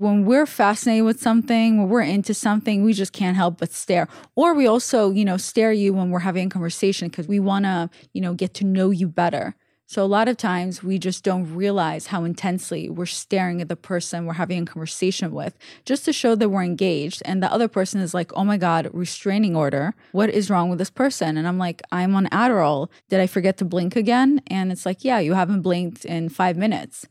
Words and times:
When 0.00 0.24
we're 0.24 0.46
fascinated 0.46 1.04
with 1.04 1.20
something, 1.20 1.76
when 1.76 1.90
we're 1.90 2.00
into 2.00 2.32
something, 2.32 2.82
we 2.82 2.94
just 2.94 3.12
can't 3.12 3.36
help 3.36 3.58
but 3.58 3.70
stare. 3.70 4.08
Or 4.34 4.54
we 4.54 4.66
also, 4.66 5.10
you 5.10 5.26
know, 5.26 5.36
stare 5.36 5.72
you 5.72 5.92
when 5.92 6.10
we're 6.10 6.20
having 6.20 6.46
a 6.46 6.50
conversation 6.50 7.08
because 7.08 7.28
we 7.28 7.38
want 7.38 7.66
to, 7.66 7.90
you 8.14 8.22
know, 8.22 8.32
get 8.32 8.54
to 8.54 8.64
know 8.64 8.88
you 8.88 9.08
better. 9.08 9.54
So 9.84 10.02
a 10.02 10.06
lot 10.06 10.26
of 10.26 10.38
times 10.38 10.82
we 10.82 10.98
just 10.98 11.22
don't 11.22 11.54
realize 11.54 12.06
how 12.06 12.24
intensely 12.24 12.88
we're 12.88 13.04
staring 13.04 13.60
at 13.60 13.68
the 13.68 13.76
person 13.76 14.24
we're 14.24 14.32
having 14.32 14.62
a 14.62 14.64
conversation 14.64 15.32
with 15.32 15.58
just 15.84 16.06
to 16.06 16.14
show 16.14 16.34
that 16.34 16.48
we're 16.48 16.62
engaged. 16.62 17.20
And 17.26 17.42
the 17.42 17.52
other 17.52 17.68
person 17.68 18.00
is 18.00 18.14
like, 18.14 18.32
oh 18.34 18.44
my 18.44 18.56
God, 18.56 18.88
restraining 18.94 19.54
order. 19.54 19.92
What 20.12 20.30
is 20.30 20.48
wrong 20.48 20.70
with 20.70 20.78
this 20.78 20.88
person? 20.88 21.36
And 21.36 21.46
I'm 21.46 21.58
like, 21.58 21.82
I'm 21.92 22.14
on 22.14 22.26
Adderall. 22.28 22.88
Did 23.10 23.20
I 23.20 23.26
forget 23.26 23.58
to 23.58 23.66
blink 23.66 23.96
again? 23.96 24.40
And 24.46 24.72
it's 24.72 24.86
like, 24.86 25.04
yeah, 25.04 25.18
you 25.18 25.34
haven't 25.34 25.60
blinked 25.60 26.06
in 26.06 26.30
five 26.30 26.56
minutes. 26.56 27.06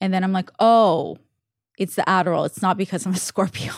And 0.00 0.12
then 0.12 0.24
I'm 0.24 0.32
like, 0.32 0.50
oh, 0.58 1.18
it's 1.78 1.94
the 1.96 2.02
Adderall. 2.02 2.46
It's 2.46 2.62
not 2.62 2.76
because 2.76 3.06
I'm 3.06 3.14
a 3.14 3.16
Scorpio. 3.30 3.72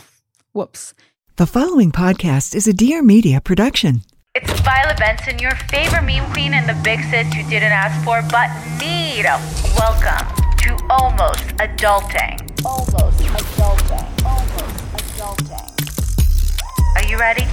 Whoops. 0.53 0.95
The 1.37 1.47
following 1.47 1.91
podcast 1.91 2.55
is 2.55 2.67
a 2.69 2.73
Dear 2.73 3.03
Media 3.03 3.41
production. 3.41 4.03
It's 4.35 4.51
Violet 4.61 4.99
Benson, 4.99 5.39
your 5.39 5.55
favorite 5.71 6.03
meme 6.03 6.31
queen 6.33 6.55
and 6.55 6.69
the 6.69 6.81
big 6.83 7.01
sis 7.05 7.33
you 7.35 7.43
didn't 7.49 7.73
ask 7.73 8.05
for 8.05 8.21
but 8.31 8.49
need. 8.81 9.25
Welcome 9.79 10.27
to 10.59 10.87
Almost 10.91 11.45
Adulting. 11.59 12.41
Almost 12.65 13.19
Adulting. 13.21 14.25
Almost 14.25 15.19
Adulting. 15.19 16.97
Are 16.97 17.09
you 17.09 17.17
ready? 17.19 17.47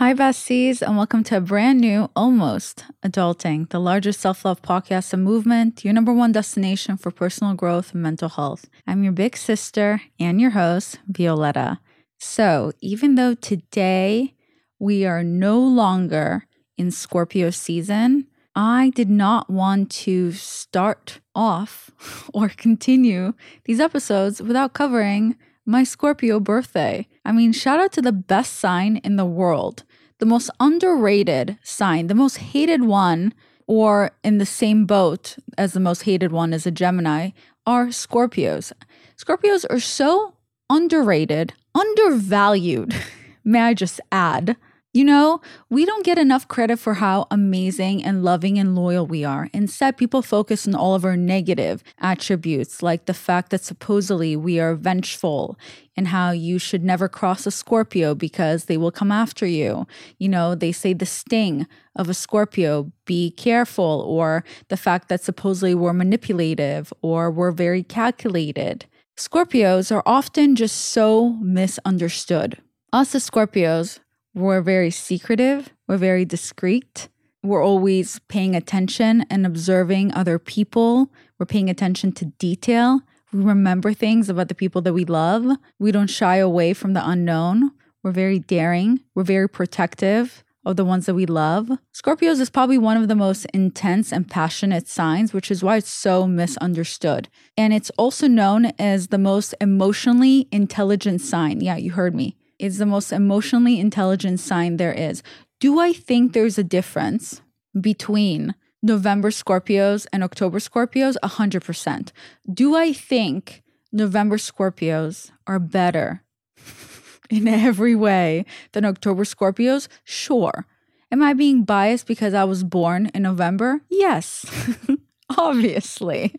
Hi, 0.00 0.14
besties, 0.14 0.80
and 0.80 0.96
welcome 0.96 1.22
to 1.24 1.36
a 1.36 1.40
brand 1.42 1.78
new 1.78 2.08
Almost 2.16 2.86
Adulting, 3.04 3.68
the 3.68 3.78
largest 3.78 4.18
self 4.18 4.46
love 4.46 4.62
podcast 4.62 5.12
and 5.12 5.22
movement, 5.22 5.84
your 5.84 5.92
number 5.92 6.10
one 6.10 6.32
destination 6.32 6.96
for 6.96 7.10
personal 7.10 7.52
growth 7.52 7.92
and 7.92 8.02
mental 8.02 8.30
health. 8.30 8.64
I'm 8.86 9.02
your 9.02 9.12
big 9.12 9.36
sister 9.36 10.00
and 10.18 10.40
your 10.40 10.52
host, 10.52 11.00
Violetta. 11.06 11.80
So, 12.18 12.72
even 12.80 13.16
though 13.16 13.34
today 13.34 14.36
we 14.78 15.04
are 15.04 15.22
no 15.22 15.60
longer 15.60 16.46
in 16.78 16.90
Scorpio 16.90 17.50
season, 17.50 18.26
I 18.54 18.92
did 18.94 19.10
not 19.10 19.50
want 19.50 19.90
to 20.06 20.32
start 20.32 21.20
off 21.34 21.90
or 22.32 22.48
continue 22.48 23.34
these 23.66 23.80
episodes 23.80 24.40
without 24.40 24.72
covering 24.72 25.36
my 25.66 25.84
Scorpio 25.84 26.40
birthday. 26.40 27.06
I 27.22 27.32
mean, 27.32 27.52
shout 27.52 27.78
out 27.78 27.92
to 27.92 28.02
the 28.02 28.12
best 28.12 28.54
sign 28.54 28.96
in 28.96 29.16
the 29.16 29.26
world 29.26 29.84
the 30.20 30.26
most 30.26 30.50
underrated 30.60 31.58
sign, 31.62 32.06
the 32.06 32.14
most 32.14 32.36
hated 32.36 32.84
one, 32.84 33.34
or 33.66 34.12
in 34.22 34.38
the 34.38 34.46
same 34.46 34.86
boat 34.86 35.36
as 35.58 35.72
the 35.72 35.80
most 35.80 36.02
hated 36.02 36.30
one 36.30 36.52
is 36.52 36.66
a 36.66 36.70
Gemini, 36.70 37.30
are 37.66 37.86
Scorpios. 37.86 38.72
Scorpios 39.16 39.64
are 39.68 39.80
so 39.80 40.34
underrated, 40.68 41.52
undervalued, 41.74 42.94
may 43.44 43.60
I 43.60 43.74
just 43.74 44.00
add. 44.12 44.56
You 44.92 45.04
know, 45.04 45.40
we 45.68 45.86
don't 45.86 46.04
get 46.04 46.18
enough 46.18 46.48
credit 46.48 46.80
for 46.80 46.94
how 46.94 47.28
amazing 47.30 48.02
and 48.02 48.24
loving 48.24 48.58
and 48.58 48.74
loyal 48.74 49.06
we 49.06 49.22
are. 49.22 49.48
Instead, 49.52 49.96
people 49.96 50.20
focus 50.20 50.66
on 50.66 50.74
all 50.74 50.96
of 50.96 51.04
our 51.04 51.16
negative 51.16 51.84
attributes, 51.98 52.82
like 52.82 53.06
the 53.06 53.14
fact 53.14 53.50
that 53.50 53.62
supposedly 53.62 54.34
we 54.34 54.58
are 54.58 54.74
vengeful 54.74 55.56
and 55.96 56.08
how 56.08 56.32
you 56.32 56.58
should 56.58 56.82
never 56.82 57.08
cross 57.08 57.46
a 57.46 57.52
Scorpio 57.52 58.16
because 58.16 58.64
they 58.64 58.76
will 58.76 58.90
come 58.90 59.12
after 59.12 59.46
you. 59.46 59.86
You 60.18 60.28
know, 60.28 60.56
they 60.56 60.72
say 60.72 60.92
the 60.92 61.06
sting 61.06 61.68
of 61.94 62.08
a 62.08 62.14
Scorpio, 62.14 62.90
be 63.04 63.30
careful, 63.30 64.04
or 64.08 64.42
the 64.70 64.76
fact 64.76 65.08
that 65.08 65.22
supposedly 65.22 65.72
we're 65.72 65.92
manipulative 65.92 66.92
or 67.00 67.30
we're 67.30 67.52
very 67.52 67.84
calculated. 67.84 68.86
Scorpios 69.16 69.94
are 69.94 70.02
often 70.04 70.56
just 70.56 70.76
so 70.76 71.34
misunderstood. 71.34 72.58
Us 72.92 73.14
as 73.14 73.30
Scorpios, 73.30 74.00
we're 74.34 74.62
very 74.62 74.90
secretive, 74.90 75.70
we're 75.88 75.96
very 75.96 76.24
discreet. 76.24 77.08
We're 77.42 77.64
always 77.64 78.18
paying 78.28 78.54
attention 78.54 79.24
and 79.30 79.46
observing 79.46 80.12
other 80.12 80.38
people. 80.38 81.10
We're 81.38 81.46
paying 81.46 81.70
attention 81.70 82.12
to 82.12 82.26
detail. 82.26 83.00
We 83.32 83.42
remember 83.42 83.94
things 83.94 84.28
about 84.28 84.48
the 84.48 84.54
people 84.54 84.82
that 84.82 84.92
we 84.92 85.06
love. 85.06 85.56
We 85.78 85.90
don't 85.90 86.10
shy 86.10 86.36
away 86.36 86.74
from 86.74 86.92
the 86.92 87.08
unknown. 87.08 87.70
We're 88.02 88.10
very 88.12 88.38
daring. 88.38 89.00
We're 89.14 89.22
very 89.22 89.48
protective 89.48 90.44
of 90.66 90.76
the 90.76 90.84
ones 90.84 91.06
that 91.06 91.14
we 91.14 91.24
love. 91.24 91.70
Scorpios 91.94 92.40
is 92.40 92.50
probably 92.50 92.76
one 92.76 92.98
of 92.98 93.08
the 93.08 93.14
most 93.14 93.46
intense 93.54 94.12
and 94.12 94.28
passionate 94.28 94.86
signs, 94.86 95.32
which 95.32 95.50
is 95.50 95.62
why 95.62 95.76
it's 95.76 95.90
so 95.90 96.26
misunderstood. 96.26 97.28
And 97.56 97.72
it's 97.72 97.90
also 97.96 98.28
known 98.28 98.66
as 98.78 99.06
the 99.06 99.18
most 99.18 99.54
emotionally 99.60 100.46
intelligent 100.52 101.22
sign. 101.22 101.62
Yeah, 101.62 101.76
you 101.76 101.92
heard 101.92 102.14
me 102.14 102.36
is 102.60 102.78
the 102.78 102.86
most 102.86 103.12
emotionally 103.12 103.80
intelligent 103.80 104.40
sign 104.40 104.76
there 104.76 104.92
is. 104.92 105.22
Do 105.58 105.80
I 105.80 105.92
think 105.92 106.32
there's 106.32 106.58
a 106.58 106.64
difference 106.64 107.42
between 107.78 108.54
November 108.82 109.30
Scorpios 109.30 110.06
and 110.12 110.22
October 110.22 110.58
Scorpios? 110.58 111.16
100%. 111.22 112.12
Do 112.52 112.76
I 112.76 112.92
think 112.92 113.62
November 113.92 114.36
Scorpios 114.36 115.30
are 115.46 115.58
better 115.58 116.22
in 117.30 117.48
every 117.48 117.94
way 117.94 118.44
than 118.72 118.84
October 118.84 119.24
Scorpios? 119.24 119.88
Sure. 120.04 120.66
Am 121.12 121.22
I 121.22 121.32
being 121.32 121.64
biased 121.64 122.06
because 122.06 122.34
I 122.34 122.44
was 122.44 122.62
born 122.62 123.10
in 123.14 123.22
November? 123.22 123.80
Yes, 123.90 124.46
obviously. 125.38 126.34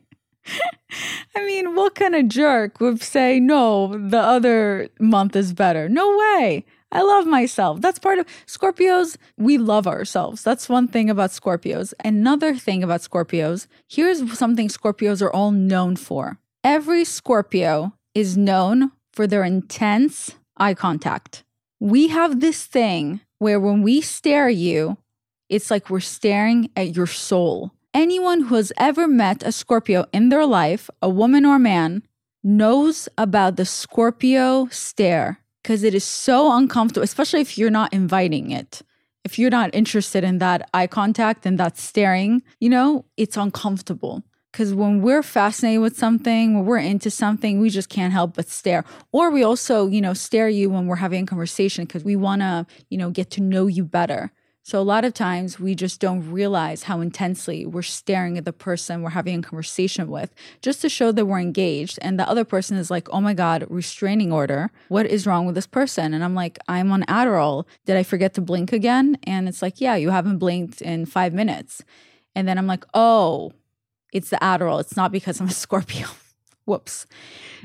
I 1.35 1.45
mean, 1.45 1.75
what 1.75 1.95
kind 1.95 2.15
of 2.15 2.27
jerk 2.27 2.79
would 2.79 3.01
say, 3.01 3.39
no, 3.39 3.97
the 3.97 4.19
other 4.19 4.89
month 4.99 5.35
is 5.35 5.53
better? 5.53 5.87
No 5.89 6.17
way. 6.17 6.65
I 6.91 7.01
love 7.01 7.25
myself. 7.25 7.79
That's 7.79 7.99
part 7.99 8.19
of 8.19 8.25
Scorpios. 8.45 9.15
We 9.37 9.57
love 9.57 9.87
ourselves. 9.87 10.43
That's 10.43 10.67
one 10.67 10.87
thing 10.87 11.09
about 11.09 11.29
Scorpios. 11.29 11.93
Another 12.03 12.55
thing 12.55 12.83
about 12.83 13.01
Scorpios 13.01 13.67
here's 13.87 14.37
something 14.37 14.67
Scorpios 14.67 15.21
are 15.21 15.31
all 15.31 15.51
known 15.51 15.95
for. 15.95 16.37
Every 16.63 17.05
Scorpio 17.05 17.93
is 18.13 18.37
known 18.37 18.91
for 19.13 19.25
their 19.25 19.43
intense 19.43 20.35
eye 20.57 20.73
contact. 20.73 21.43
We 21.79 22.09
have 22.09 22.41
this 22.41 22.65
thing 22.65 23.21
where 23.39 23.59
when 23.59 23.81
we 23.81 24.01
stare 24.01 24.47
at 24.47 24.55
you, 24.55 24.97
it's 25.49 25.71
like 25.71 25.89
we're 25.89 25.99
staring 26.01 26.69
at 26.75 26.95
your 26.95 27.07
soul 27.07 27.71
anyone 27.93 28.41
who 28.43 28.55
has 28.55 28.71
ever 28.77 29.07
met 29.07 29.43
a 29.43 29.51
Scorpio 29.51 30.05
in 30.11 30.29
their 30.29 30.45
life, 30.45 30.89
a 31.01 31.09
woman 31.09 31.45
or 31.45 31.59
man, 31.59 32.03
knows 32.43 33.07
about 33.17 33.55
the 33.55 33.65
Scorpio 33.65 34.67
stare 34.71 35.39
because 35.61 35.83
it 35.83 35.93
is 35.93 36.03
so 36.03 36.55
uncomfortable, 36.55 37.03
especially 37.03 37.41
if 37.41 37.57
you're 37.57 37.69
not 37.69 37.93
inviting 37.93 38.51
it. 38.51 38.81
If 39.23 39.37
you're 39.37 39.51
not 39.51 39.69
interested 39.73 40.23
in 40.23 40.39
that 40.39 40.67
eye 40.73 40.87
contact 40.87 41.45
and 41.45 41.59
that 41.59 41.77
staring, 41.77 42.41
you 42.59 42.69
know, 42.69 43.05
it's 43.17 43.37
uncomfortable. 43.37 44.23
Because 44.51 44.73
when 44.73 45.01
we're 45.01 45.23
fascinated 45.23 45.81
with 45.81 45.97
something, 45.97 46.55
when 46.55 46.65
we're 46.65 46.77
into 46.77 47.09
something, 47.09 47.61
we 47.61 47.69
just 47.69 47.87
can't 47.87 48.11
help 48.11 48.35
but 48.35 48.49
stare. 48.49 48.83
Or 49.11 49.29
we 49.29 49.43
also, 49.43 49.87
you 49.87 50.01
know, 50.01 50.13
stare 50.13 50.49
you 50.49 50.69
when 50.69 50.87
we're 50.87 50.97
having 50.97 51.23
a 51.23 51.27
conversation 51.27 51.85
because 51.85 52.03
we 52.03 52.17
want 52.17 52.41
to, 52.41 52.65
you 52.89 52.97
know, 52.97 53.11
get 53.11 53.29
to 53.31 53.41
know 53.41 53.67
you 53.67 53.85
better. 53.85 54.31
So, 54.63 54.79
a 54.79 54.83
lot 54.83 55.05
of 55.05 55.13
times 55.15 55.59
we 55.59 55.73
just 55.73 55.99
don't 55.99 56.31
realize 56.31 56.83
how 56.83 57.01
intensely 57.01 57.65
we're 57.65 57.81
staring 57.81 58.37
at 58.37 58.45
the 58.45 58.53
person 58.53 59.01
we're 59.01 59.09
having 59.09 59.39
a 59.39 59.41
conversation 59.41 60.07
with 60.07 60.33
just 60.61 60.81
to 60.81 60.89
show 60.89 61.11
that 61.11 61.25
we're 61.25 61.39
engaged. 61.39 61.97
And 62.01 62.19
the 62.19 62.29
other 62.29 62.45
person 62.45 62.77
is 62.77 62.91
like, 62.91 63.09
oh 63.11 63.21
my 63.21 63.33
God, 63.33 63.65
restraining 63.69 64.31
order. 64.31 64.69
What 64.87 65.07
is 65.07 65.25
wrong 65.25 65.47
with 65.47 65.55
this 65.55 65.65
person? 65.65 66.13
And 66.13 66.23
I'm 66.23 66.35
like, 66.35 66.59
I'm 66.67 66.91
on 66.91 67.03
Adderall. 67.03 67.65
Did 67.85 67.97
I 67.97 68.03
forget 68.03 68.35
to 68.35 68.41
blink 68.41 68.71
again? 68.71 69.17
And 69.23 69.47
it's 69.49 69.63
like, 69.63 69.81
yeah, 69.81 69.95
you 69.95 70.11
haven't 70.11 70.37
blinked 70.37 70.81
in 70.81 71.07
five 71.07 71.33
minutes. 71.33 71.83
And 72.35 72.47
then 72.47 72.59
I'm 72.59 72.67
like, 72.67 72.85
oh, 72.93 73.53
it's 74.13 74.29
the 74.29 74.37
Adderall. 74.37 74.79
It's 74.79 74.95
not 74.95 75.11
because 75.11 75.41
I'm 75.41 75.47
a 75.47 75.51
Scorpio. 75.53 76.07
Whoops. 76.65 77.07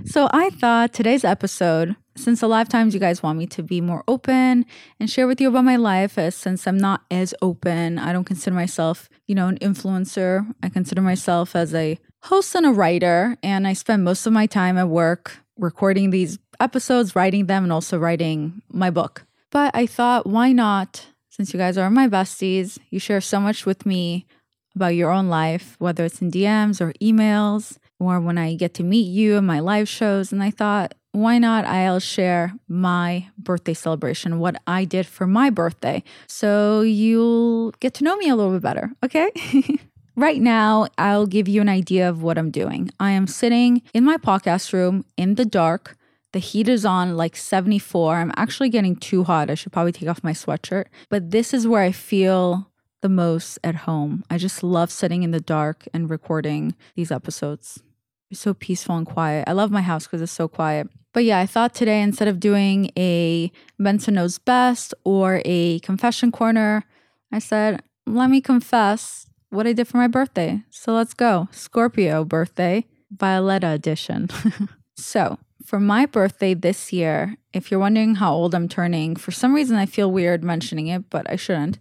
So 0.04 0.28
I 0.32 0.50
thought 0.50 0.92
today's 0.92 1.24
episode, 1.24 1.96
since 2.16 2.42
a 2.42 2.46
lot 2.46 2.62
of 2.62 2.68
times 2.68 2.94
you 2.94 3.00
guys 3.00 3.22
want 3.22 3.38
me 3.38 3.46
to 3.48 3.62
be 3.62 3.80
more 3.80 4.02
open 4.08 4.64
and 4.98 5.10
share 5.10 5.26
with 5.26 5.40
you 5.40 5.48
about 5.48 5.64
my 5.64 5.76
life, 5.76 6.18
as 6.18 6.34
since 6.34 6.66
I'm 6.66 6.78
not 6.78 7.02
as 7.10 7.34
open, 7.42 7.98
I 7.98 8.12
don't 8.12 8.24
consider 8.24 8.56
myself, 8.56 9.08
you 9.26 9.34
know, 9.34 9.48
an 9.48 9.58
influencer. 9.58 10.46
I 10.62 10.70
consider 10.70 11.02
myself 11.02 11.54
as 11.54 11.74
a 11.74 11.98
host 12.24 12.54
and 12.54 12.66
a 12.66 12.70
writer, 12.70 13.36
and 13.42 13.66
I 13.66 13.74
spend 13.74 14.02
most 14.02 14.26
of 14.26 14.32
my 14.32 14.46
time 14.46 14.78
at 14.78 14.88
work 14.88 15.38
recording 15.58 16.10
these 16.10 16.38
episodes, 16.58 17.14
writing 17.14 17.46
them, 17.46 17.64
and 17.64 17.72
also 17.72 17.98
writing 17.98 18.62
my 18.72 18.90
book. 18.90 19.26
But 19.50 19.74
I 19.74 19.86
thought, 19.86 20.26
why 20.26 20.52
not? 20.52 21.06
Since 21.30 21.52
you 21.52 21.58
guys 21.58 21.76
are 21.76 21.90
my 21.90 22.08
besties, 22.08 22.78
you 22.90 22.98
share 22.98 23.20
so 23.20 23.40
much 23.40 23.66
with 23.66 23.84
me 23.84 24.26
about 24.74 24.94
your 24.94 25.10
own 25.10 25.28
life, 25.28 25.76
whether 25.78 26.04
it's 26.04 26.22
in 26.22 26.30
DMs 26.30 26.80
or 26.80 26.92
emails, 26.94 27.78
or 27.98 28.20
when 28.20 28.38
I 28.38 28.54
get 28.54 28.74
to 28.74 28.82
meet 28.82 29.08
you 29.08 29.36
in 29.36 29.46
my 29.46 29.60
live 29.60 29.88
shows. 29.88 30.32
And 30.32 30.42
I 30.42 30.50
thought, 30.50 30.94
why 31.12 31.38
not 31.38 31.64
I'll 31.64 32.00
share 32.00 32.54
my 32.68 33.28
birthday 33.38 33.72
celebration, 33.72 34.38
what 34.38 34.60
I 34.66 34.84
did 34.84 35.06
for 35.06 35.26
my 35.26 35.48
birthday, 35.48 36.02
so 36.26 36.82
you'll 36.82 37.70
get 37.80 37.94
to 37.94 38.04
know 38.04 38.16
me 38.16 38.28
a 38.28 38.36
little 38.36 38.52
bit 38.52 38.62
better, 38.62 38.92
okay? 39.02 39.30
right 40.16 40.40
now, 40.42 40.88
I'll 40.98 41.26
give 41.26 41.48
you 41.48 41.62
an 41.62 41.70
idea 41.70 42.08
of 42.08 42.22
what 42.22 42.36
I'm 42.36 42.50
doing. 42.50 42.90
I 43.00 43.12
am 43.12 43.26
sitting 43.26 43.80
in 43.94 44.04
my 44.04 44.18
podcast 44.18 44.74
room 44.74 45.06
in 45.16 45.36
the 45.36 45.46
dark. 45.46 45.96
The 46.32 46.38
heat 46.38 46.68
is 46.68 46.84
on 46.84 47.16
like 47.16 47.34
74. 47.34 48.16
I'm 48.16 48.32
actually 48.36 48.68
getting 48.68 48.96
too 48.96 49.24
hot. 49.24 49.48
I 49.48 49.54
should 49.54 49.72
probably 49.72 49.92
take 49.92 50.10
off 50.10 50.22
my 50.22 50.32
sweatshirt. 50.32 50.86
But 51.08 51.30
this 51.30 51.54
is 51.54 51.66
where 51.66 51.82
I 51.82 51.92
feel 51.92 52.70
the 53.00 53.08
most 53.08 53.58
at 53.64 53.74
home. 53.74 54.22
I 54.28 54.36
just 54.36 54.62
love 54.62 54.90
sitting 54.90 55.22
in 55.22 55.30
the 55.30 55.40
dark 55.40 55.86
and 55.94 56.10
recording 56.10 56.74
these 56.94 57.10
episodes. 57.10 57.82
It's 58.30 58.40
so 58.40 58.54
peaceful 58.54 58.96
and 58.96 59.06
quiet. 59.06 59.44
I 59.46 59.52
love 59.52 59.70
my 59.70 59.82
house 59.82 60.06
because 60.06 60.22
it's 60.22 60.32
so 60.32 60.48
quiet. 60.48 60.88
But 61.12 61.24
yeah, 61.24 61.38
I 61.38 61.46
thought 61.46 61.74
today 61.74 62.02
instead 62.02 62.28
of 62.28 62.40
doing 62.40 62.90
a 62.98 63.50
Benson 63.78 64.14
Knows 64.14 64.38
Best 64.38 64.94
or 65.04 65.40
a 65.44 65.78
confession 65.80 66.30
corner, 66.30 66.84
I 67.32 67.38
said, 67.38 67.82
let 68.06 68.28
me 68.30 68.40
confess 68.40 69.26
what 69.50 69.66
I 69.66 69.72
did 69.72 69.88
for 69.88 69.96
my 69.96 70.08
birthday. 70.08 70.62
So 70.70 70.92
let's 70.92 71.14
go. 71.14 71.48
Scorpio 71.52 72.24
birthday, 72.24 72.86
Violetta 73.10 73.70
edition. 73.70 74.28
so 74.96 75.38
for 75.64 75.80
my 75.80 76.06
birthday 76.06 76.54
this 76.54 76.92
year, 76.92 77.36
if 77.52 77.70
you're 77.70 77.80
wondering 77.80 78.16
how 78.16 78.32
old 78.32 78.54
I'm 78.54 78.68
turning, 78.68 79.16
for 79.16 79.32
some 79.32 79.54
reason 79.54 79.76
I 79.76 79.86
feel 79.86 80.10
weird 80.12 80.44
mentioning 80.44 80.88
it, 80.88 81.10
but 81.10 81.28
I 81.30 81.36
shouldn't. 81.36 81.78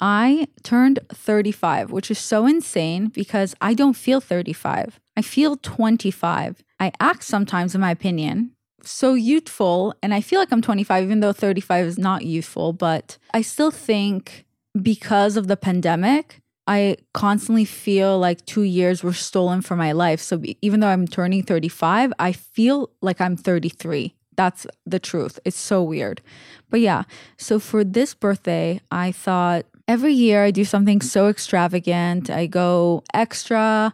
I 0.00 0.46
turned 0.62 1.00
35, 1.12 1.90
which 1.90 2.10
is 2.10 2.18
so 2.18 2.46
insane 2.46 3.08
because 3.08 3.54
I 3.60 3.74
don't 3.74 3.94
feel 3.94 4.20
35. 4.20 5.00
I 5.16 5.22
feel 5.22 5.56
25. 5.56 6.62
I 6.78 6.92
act 7.00 7.24
sometimes, 7.24 7.74
in 7.74 7.80
my 7.80 7.90
opinion, 7.90 8.52
so 8.82 9.14
youthful 9.14 9.94
and 10.02 10.14
I 10.14 10.20
feel 10.20 10.38
like 10.38 10.52
I'm 10.52 10.62
25 10.62 11.04
even 11.04 11.20
though 11.20 11.32
35 11.32 11.86
is 11.86 11.98
not 11.98 12.24
youthful 12.24 12.72
but 12.72 13.18
I 13.34 13.42
still 13.42 13.70
think 13.70 14.46
because 14.80 15.36
of 15.36 15.46
the 15.46 15.56
pandemic 15.56 16.40
I 16.66 16.96
constantly 17.12 17.64
feel 17.64 18.18
like 18.18 18.44
2 18.46 18.62
years 18.62 19.02
were 19.02 19.12
stolen 19.12 19.62
from 19.62 19.78
my 19.78 19.92
life 19.92 20.20
so 20.20 20.40
even 20.62 20.80
though 20.80 20.88
I'm 20.88 21.08
turning 21.08 21.42
35 21.42 22.12
I 22.18 22.32
feel 22.32 22.90
like 23.02 23.20
I'm 23.20 23.36
33 23.36 24.14
that's 24.36 24.66
the 24.86 25.00
truth 25.00 25.38
it's 25.44 25.58
so 25.58 25.82
weird 25.82 26.22
but 26.70 26.80
yeah 26.80 27.02
so 27.36 27.58
for 27.58 27.84
this 27.84 28.14
birthday 28.14 28.80
I 28.90 29.12
thought 29.12 29.66
every 29.88 30.12
year 30.12 30.44
I 30.44 30.50
do 30.50 30.64
something 30.64 31.00
so 31.00 31.28
extravagant. 31.28 32.30
I 32.30 32.46
go 32.46 33.02
extra. 33.14 33.92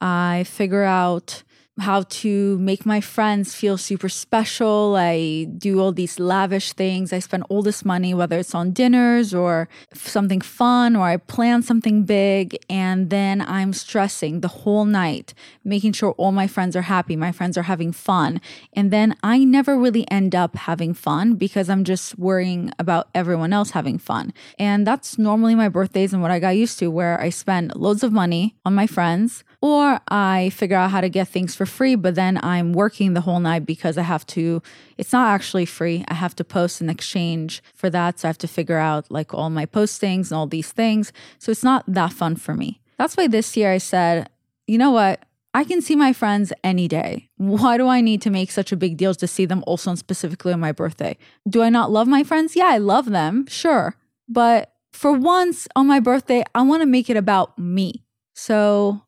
I 0.00 0.44
figure 0.44 0.84
out 0.84 1.42
how 1.80 2.02
to 2.02 2.58
make 2.58 2.84
my 2.84 3.00
friends 3.00 3.54
feel 3.54 3.78
super 3.78 4.08
special. 4.08 4.94
I 4.96 5.44
do 5.56 5.80
all 5.80 5.90
these 5.90 6.20
lavish 6.20 6.72
things. 6.74 7.12
I 7.12 7.18
spend 7.18 7.44
all 7.48 7.62
this 7.62 7.82
money, 7.84 8.12
whether 8.12 8.38
it's 8.38 8.54
on 8.54 8.72
dinners 8.72 9.32
or 9.32 9.68
something 9.94 10.42
fun, 10.42 10.94
or 10.96 11.06
I 11.06 11.16
plan 11.16 11.62
something 11.62 12.02
big. 12.02 12.58
And 12.68 13.08
then 13.08 13.40
I'm 13.40 13.72
stressing 13.72 14.40
the 14.40 14.48
whole 14.48 14.84
night, 14.84 15.32
making 15.64 15.92
sure 15.92 16.12
all 16.12 16.32
my 16.32 16.46
friends 16.46 16.76
are 16.76 16.82
happy, 16.82 17.16
my 17.16 17.32
friends 17.32 17.56
are 17.56 17.62
having 17.62 17.92
fun. 17.92 18.40
And 18.74 18.90
then 18.90 19.16
I 19.22 19.42
never 19.42 19.78
really 19.78 20.08
end 20.10 20.34
up 20.34 20.56
having 20.56 20.92
fun 20.92 21.34
because 21.34 21.70
I'm 21.70 21.84
just 21.84 22.18
worrying 22.18 22.70
about 22.78 23.08
everyone 23.14 23.54
else 23.54 23.70
having 23.70 23.98
fun. 23.98 24.34
And 24.58 24.86
that's 24.86 25.18
normally 25.18 25.54
my 25.54 25.70
birthdays 25.70 26.12
and 26.12 26.20
what 26.20 26.30
I 26.30 26.38
got 26.38 26.50
used 26.50 26.78
to, 26.80 26.90
where 26.90 27.18
I 27.18 27.30
spend 27.30 27.74
loads 27.76 28.02
of 28.02 28.12
money 28.12 28.56
on 28.66 28.74
my 28.74 28.86
friends 28.86 29.42
or 29.62 30.00
I 30.08 30.50
figure 30.50 30.76
out 30.76 30.90
how 30.90 31.00
to 31.00 31.08
get 31.08 31.28
things 31.28 31.54
for 31.54 31.66
free, 31.66 31.94
but 31.94 32.16
then 32.16 32.38
I'm 32.42 32.72
working 32.72 33.14
the 33.14 33.20
whole 33.20 33.38
night 33.38 33.64
because 33.64 33.96
I 33.96 34.02
have 34.02 34.26
to, 34.26 34.60
it's 34.98 35.12
not 35.12 35.28
actually 35.28 35.66
free. 35.66 36.04
I 36.08 36.14
have 36.14 36.34
to 36.36 36.44
post 36.44 36.80
in 36.80 36.90
exchange 36.90 37.62
for 37.72 37.88
that. 37.88 38.18
So 38.18 38.26
I 38.26 38.30
have 38.30 38.38
to 38.38 38.48
figure 38.48 38.78
out 38.78 39.08
like 39.08 39.32
all 39.32 39.50
my 39.50 39.64
postings 39.64 40.30
and 40.30 40.32
all 40.32 40.48
these 40.48 40.72
things. 40.72 41.12
So 41.38 41.52
it's 41.52 41.62
not 41.62 41.84
that 41.86 42.12
fun 42.12 42.34
for 42.34 42.54
me. 42.54 42.80
That's 42.98 43.16
why 43.16 43.28
this 43.28 43.56
year 43.56 43.72
I 43.72 43.78
said, 43.78 44.28
you 44.66 44.78
know 44.78 44.90
what? 44.90 45.24
I 45.54 45.62
can 45.62 45.80
see 45.80 45.94
my 45.94 46.12
friends 46.12 46.52
any 46.64 46.88
day. 46.88 47.28
Why 47.36 47.76
do 47.76 47.86
I 47.86 48.00
need 48.00 48.20
to 48.22 48.30
make 48.30 48.50
such 48.50 48.72
a 48.72 48.76
big 48.76 48.96
deal 48.96 49.14
to 49.14 49.26
see 49.28 49.44
them 49.44 49.62
also 49.66 49.94
specifically 49.94 50.52
on 50.52 50.60
my 50.60 50.72
birthday? 50.72 51.16
Do 51.48 51.62
I 51.62 51.68
not 51.68 51.90
love 51.90 52.08
my 52.08 52.24
friends? 52.24 52.56
Yeah, 52.56 52.66
I 52.66 52.78
love 52.78 53.10
them, 53.10 53.46
sure. 53.46 53.94
But 54.28 54.72
for 54.92 55.12
once 55.12 55.68
on 55.76 55.86
my 55.86 56.00
birthday, 56.00 56.42
I 56.52 56.62
want 56.62 56.82
to 56.82 56.86
make 56.86 57.08
it 57.08 57.16
about 57.16 57.56
me. 57.58 58.02
So 58.34 59.02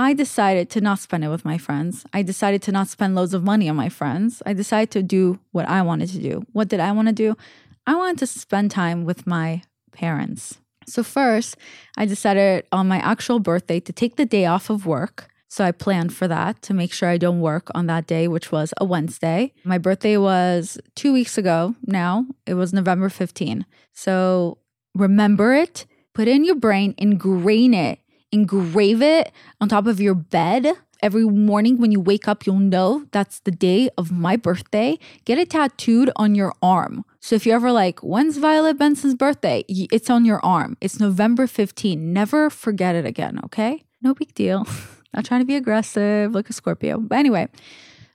I 0.00 0.14
decided 0.14 0.70
to 0.70 0.80
not 0.80 0.98
spend 0.98 1.24
it 1.24 1.28
with 1.28 1.44
my 1.44 1.58
friends. 1.58 2.06
I 2.14 2.22
decided 2.22 2.62
to 2.62 2.72
not 2.72 2.88
spend 2.88 3.14
loads 3.14 3.34
of 3.34 3.44
money 3.44 3.68
on 3.68 3.76
my 3.76 3.90
friends. 3.90 4.42
I 4.46 4.54
decided 4.54 4.90
to 4.92 5.02
do 5.02 5.40
what 5.52 5.68
I 5.68 5.82
wanted 5.82 6.08
to 6.10 6.18
do. 6.18 6.46
What 6.52 6.68
did 6.68 6.80
I 6.80 6.90
want 6.92 7.08
to 7.08 7.12
do? 7.12 7.36
I 7.86 7.94
wanted 7.96 8.16
to 8.20 8.26
spend 8.26 8.70
time 8.70 9.04
with 9.04 9.26
my 9.26 9.62
parents. 9.92 10.58
So, 10.86 11.02
first, 11.02 11.58
I 11.98 12.06
decided 12.06 12.64
on 12.72 12.88
my 12.88 12.96
actual 12.96 13.40
birthday 13.40 13.78
to 13.78 13.92
take 13.92 14.16
the 14.16 14.24
day 14.24 14.46
off 14.46 14.70
of 14.70 14.86
work. 14.86 15.28
So, 15.48 15.66
I 15.66 15.70
planned 15.70 16.14
for 16.14 16.26
that 16.26 16.62
to 16.62 16.72
make 16.72 16.94
sure 16.94 17.10
I 17.10 17.18
don't 17.18 17.42
work 17.42 17.68
on 17.74 17.86
that 17.88 18.06
day, 18.06 18.26
which 18.26 18.50
was 18.50 18.72
a 18.78 18.86
Wednesday. 18.86 19.52
My 19.64 19.76
birthday 19.76 20.16
was 20.16 20.78
two 20.94 21.12
weeks 21.12 21.36
ago 21.36 21.74
now, 21.86 22.24
it 22.46 22.54
was 22.54 22.72
November 22.72 23.10
15. 23.10 23.66
So, 23.92 24.56
remember 24.94 25.52
it, 25.52 25.84
put 26.14 26.26
it 26.26 26.34
in 26.34 26.46
your 26.46 26.56
brain, 26.56 26.94
ingrain 26.96 27.74
it 27.74 27.99
engrave 28.32 29.02
it 29.02 29.32
on 29.60 29.68
top 29.68 29.86
of 29.86 30.00
your 30.00 30.14
bed. 30.14 30.72
Every 31.02 31.24
morning 31.24 31.78
when 31.78 31.92
you 31.92 32.00
wake 32.00 32.28
up, 32.28 32.44
you'll 32.44 32.58
know 32.58 33.06
that's 33.10 33.40
the 33.40 33.50
day 33.50 33.88
of 33.96 34.12
my 34.12 34.36
birthday. 34.36 34.98
Get 35.24 35.38
it 35.38 35.50
tattooed 35.50 36.10
on 36.16 36.34
your 36.34 36.52
arm. 36.62 37.04
So 37.20 37.34
if 37.36 37.46
you're 37.46 37.56
ever 37.56 37.72
like, 37.72 38.00
when's 38.00 38.36
Violet 38.36 38.78
Benson's 38.78 39.14
birthday? 39.14 39.64
It's 39.68 40.10
on 40.10 40.24
your 40.24 40.44
arm. 40.44 40.76
It's 40.80 41.00
November 41.00 41.46
15. 41.46 42.12
Never 42.12 42.50
forget 42.50 42.94
it 42.94 43.06
again, 43.06 43.40
okay? 43.44 43.82
No 44.02 44.14
big 44.14 44.34
deal. 44.34 44.66
Not 45.14 45.24
trying 45.24 45.40
to 45.40 45.46
be 45.46 45.56
aggressive 45.56 46.34
like 46.34 46.50
a 46.50 46.52
Scorpio. 46.52 46.98
But 46.98 47.18
anyway, 47.18 47.48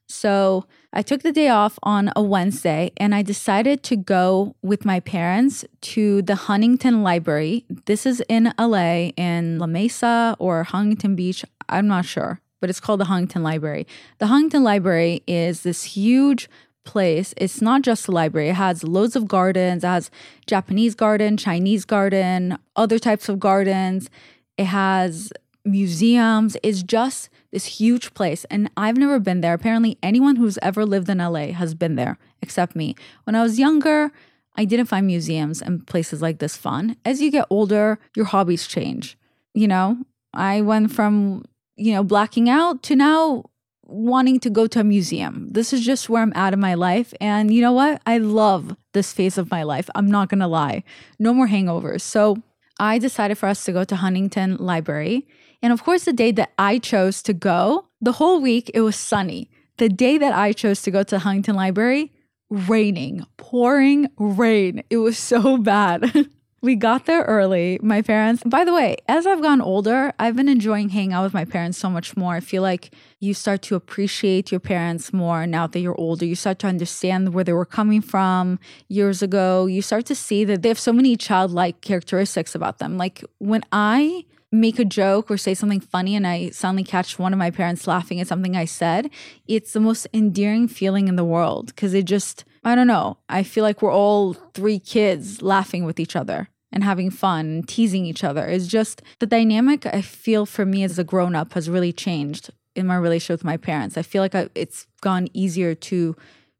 so 0.07 0.65
I 0.97 1.01
took 1.01 1.23
the 1.23 1.33
day 1.33 1.49
off 1.49 1.77
on 1.83 2.09
a 2.15 2.23
Wednesday 2.23 2.93
and 2.95 3.13
I 3.13 3.21
decided 3.21 3.83
to 3.83 3.97
go 3.97 4.55
with 4.61 4.85
my 4.85 5.01
parents 5.01 5.65
to 5.91 6.21
the 6.21 6.35
Huntington 6.35 7.03
Library. 7.03 7.65
This 7.83 8.05
is 8.05 8.23
in 8.29 8.53
LA 8.57 9.09
in 9.17 9.59
La 9.59 9.67
Mesa 9.67 10.37
or 10.39 10.63
Huntington 10.63 11.17
Beach. 11.17 11.43
I'm 11.67 11.87
not 11.87 12.05
sure, 12.05 12.39
but 12.61 12.69
it's 12.69 12.79
called 12.79 13.01
the 13.01 13.05
Huntington 13.05 13.43
Library. 13.43 13.85
The 14.19 14.27
Huntington 14.27 14.63
Library 14.63 15.21
is 15.27 15.63
this 15.63 15.83
huge 15.83 16.47
place. 16.85 17.33
It's 17.35 17.61
not 17.61 17.81
just 17.81 18.07
a 18.07 18.11
library. 18.11 18.47
It 18.47 18.55
has 18.55 18.81
loads 18.81 19.17
of 19.17 19.27
gardens. 19.27 19.83
It 19.83 19.87
has 19.87 20.09
Japanese 20.47 20.95
garden, 20.95 21.35
Chinese 21.35 21.83
garden, 21.83 22.57
other 22.77 22.99
types 22.99 23.27
of 23.27 23.37
gardens. 23.37 24.09
It 24.57 24.67
has 24.67 25.33
museums. 25.65 26.55
It's 26.63 26.83
just 26.83 27.29
this 27.55 27.79
huge 27.79 28.13
place. 28.13 28.43
And 28.51 28.69
I've 28.75 28.97
never 28.97 29.17
been 29.17 29.39
there. 29.39 29.53
Apparently, 29.53 29.97
anyone 30.03 30.35
who's 30.35 30.59
ever 30.61 30.85
lived 30.85 31.07
in 31.07 31.19
LA 31.19 31.53
has 31.53 31.73
been 31.73 31.95
there 31.95 32.17
except 32.41 32.75
me. 32.75 32.95
When 33.23 33.33
I 33.33 33.43
was 33.43 33.57
younger, 33.57 34.11
I 34.57 34.65
didn't 34.65 34.87
find 34.87 35.07
museums 35.07 35.61
and 35.61 35.87
places 35.87 36.21
like 36.21 36.39
this 36.39 36.57
fun. 36.57 36.97
As 37.05 37.21
you 37.21 37.31
get 37.31 37.47
older, 37.49 37.97
your 38.13 38.25
hobbies 38.25 38.67
change. 38.67 39.17
You 39.53 39.69
know, 39.69 39.99
I 40.33 40.59
went 40.59 40.91
from, 40.91 41.45
you 41.77 41.93
know, 41.93 42.03
blacking 42.03 42.49
out 42.49 42.83
to 42.83 42.95
now 42.95 43.45
wanting 43.85 44.41
to 44.41 44.49
go 44.49 44.67
to 44.67 44.81
a 44.81 44.83
museum. 44.83 45.47
This 45.49 45.71
is 45.71 45.85
just 45.85 46.09
where 46.09 46.23
I'm 46.23 46.33
at 46.35 46.51
in 46.51 46.59
my 46.59 46.73
life. 46.73 47.13
And 47.21 47.53
you 47.53 47.61
know 47.61 47.71
what? 47.71 48.01
I 48.05 48.17
love 48.17 48.75
this 48.91 49.13
phase 49.13 49.37
of 49.37 49.49
my 49.49 49.63
life. 49.63 49.89
I'm 49.95 50.11
not 50.11 50.27
going 50.27 50.41
to 50.41 50.47
lie. 50.47 50.83
No 51.19 51.33
more 51.33 51.47
hangovers. 51.47 52.01
So 52.01 52.35
I 52.81 52.97
decided 52.97 53.37
for 53.37 53.47
us 53.47 53.63
to 53.63 53.71
go 53.71 53.85
to 53.85 53.95
Huntington 53.95 54.57
Library. 54.57 55.25
And 55.65 55.73
of 55.73 55.83
course, 55.83 56.03
the 56.03 56.13
day 56.13 56.31
that 56.33 56.51
I 56.59 56.77
chose 56.77 57.23
to 57.23 57.33
go, 57.33 57.87
the 57.99 58.11
whole 58.11 58.39
week 58.39 58.69
it 58.75 58.81
was 58.81 58.95
sunny. 58.95 59.49
The 59.77 59.89
day 59.89 60.19
that 60.19 60.31
I 60.31 60.53
chose 60.53 60.83
to 60.83 60.91
go 60.91 61.01
to 61.01 61.17
Huntington 61.17 61.55
Library, 61.55 62.11
raining, 62.51 63.25
pouring 63.37 64.07
rain. 64.19 64.83
It 64.91 64.97
was 64.97 65.17
so 65.17 65.57
bad. 65.73 66.29
we 66.61 66.75
got 66.75 67.07
there 67.07 67.23
early. 67.23 67.79
My 67.81 68.03
parents, 68.03 68.43
by 68.45 68.63
the 68.63 68.75
way, 68.75 68.97
as 69.07 69.25
I've 69.25 69.41
gotten 69.41 69.59
older, 69.59 70.13
I've 70.19 70.35
been 70.35 70.49
enjoying 70.49 70.89
hanging 70.89 71.13
out 71.13 71.23
with 71.23 71.33
my 71.33 71.45
parents 71.45 71.79
so 71.79 71.89
much 71.89 72.15
more. 72.15 72.35
I 72.35 72.41
feel 72.41 72.61
like 72.61 72.93
you 73.19 73.33
start 73.33 73.63
to 73.63 73.75
appreciate 73.75 74.51
your 74.51 74.59
parents 74.59 75.13
more 75.13 75.47
now 75.47 75.65
that 75.65 75.79
you're 75.79 75.99
older. 75.99 76.27
You 76.27 76.35
start 76.35 76.59
to 76.59 76.67
understand 76.67 77.33
where 77.33 77.43
they 77.43 77.53
were 77.53 77.65
coming 77.65 78.01
from 78.01 78.59
years 78.87 79.23
ago. 79.23 79.65
You 79.65 79.81
start 79.81 80.05
to 80.05 80.15
see 80.15 80.45
that 80.45 80.61
they 80.61 80.69
have 80.69 80.77
so 80.77 80.93
many 80.93 81.17
childlike 81.17 81.81
characteristics 81.81 82.53
about 82.53 82.77
them. 82.77 82.99
Like 82.99 83.23
when 83.39 83.63
I 83.71 84.25
make 84.59 84.79
a 84.79 84.85
joke 84.85 85.29
or 85.29 85.37
say 85.37 85.53
something 85.53 85.79
funny 85.79 86.15
and 86.15 86.25
I 86.25 86.49
suddenly 86.49 86.83
catch 86.83 87.19
one 87.19 87.33
of 87.33 87.39
my 87.39 87.51
parents 87.51 87.87
laughing 87.87 88.19
at 88.19 88.27
something 88.27 88.55
I 88.55 88.65
said, 88.65 89.09
it's 89.47 89.73
the 89.73 89.79
most 89.79 90.07
endearing 90.13 90.67
feeling 90.67 91.07
in 91.07 91.15
the 91.15 91.25
world 91.25 91.67
because 91.67 91.93
it 91.93 92.05
just, 92.05 92.45
I 92.63 92.75
don't 92.75 92.87
know, 92.87 93.17
I 93.29 93.43
feel 93.43 93.63
like 93.63 93.81
we're 93.81 93.91
all 93.91 94.33
three 94.33 94.79
kids 94.79 95.41
laughing 95.41 95.85
with 95.85 95.99
each 95.99 96.15
other 96.15 96.49
and 96.71 96.83
having 96.83 97.09
fun 97.09 97.45
and 97.45 97.67
teasing 97.67 98.05
each 98.05 98.23
other. 98.23 98.45
It's 98.45 98.67
just 98.67 99.01
the 99.19 99.25
dynamic 99.25 99.85
I 99.85 100.01
feel 100.01 100.45
for 100.45 100.65
me 100.65 100.83
as 100.83 100.99
a 100.99 101.03
grown 101.03 101.35
up 101.35 101.53
has 101.53 101.69
really 101.69 101.93
changed 101.93 102.51
in 102.75 102.87
my 102.87 102.97
relationship 102.97 103.39
with 103.39 103.45
my 103.45 103.57
parents. 103.57 103.97
I 103.97 104.01
feel 104.01 104.21
like 104.21 104.35
I, 104.35 104.49
it's 104.55 104.85
gone 105.01 105.29
easier 105.33 105.73
to 105.75 106.15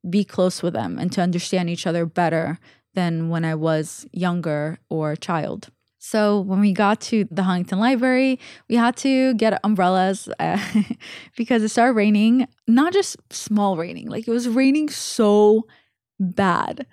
be 0.10 0.24
close 0.24 0.64
with 0.64 0.74
them 0.74 0.98
and 0.98 1.12
to 1.12 1.22
understand 1.22 1.70
each 1.70 1.86
other 1.86 2.06
better 2.06 2.60
than 2.94 3.30
when 3.30 3.44
I 3.44 3.56
was 3.56 4.06
younger 4.14 4.80
or 4.90 5.12
a 5.12 5.18
child. 5.18 5.70
So 6.08 6.42
when 6.42 6.60
we 6.60 6.72
got 6.72 7.02
to 7.10 7.28
the 7.32 7.42
Huntington 7.42 7.80
Library, 7.80 8.40
we 8.70 8.76
had 8.76 8.96
to 8.98 9.34
get 9.34 9.60
umbrellas 9.64 10.30
uh, 10.40 10.64
because 11.36 11.64
it 11.64 11.70
started 11.70 11.94
raining. 11.94 12.48
Not 12.68 12.94
just 12.94 13.18
small 13.34 13.76
raining, 13.76 14.08
like 14.08 14.28
it 14.28 14.32
was 14.32 14.48
raining 14.48 14.90
so 14.90 15.66
bad. 16.20 16.86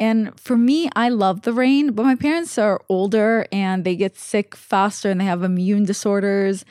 And 0.00 0.32
for 0.40 0.56
me, 0.56 0.88
I 0.96 1.10
love 1.10 1.42
the 1.42 1.52
rain, 1.52 1.92
but 1.92 2.04
my 2.04 2.14
parents 2.14 2.56
are 2.56 2.80
older 2.88 3.46
and 3.52 3.84
they 3.84 3.96
get 3.96 4.16
sick 4.16 4.56
faster 4.56 5.10
and 5.10 5.20
they 5.20 5.26
have 5.26 5.42
immune 5.42 5.84
disorders. 5.84 6.64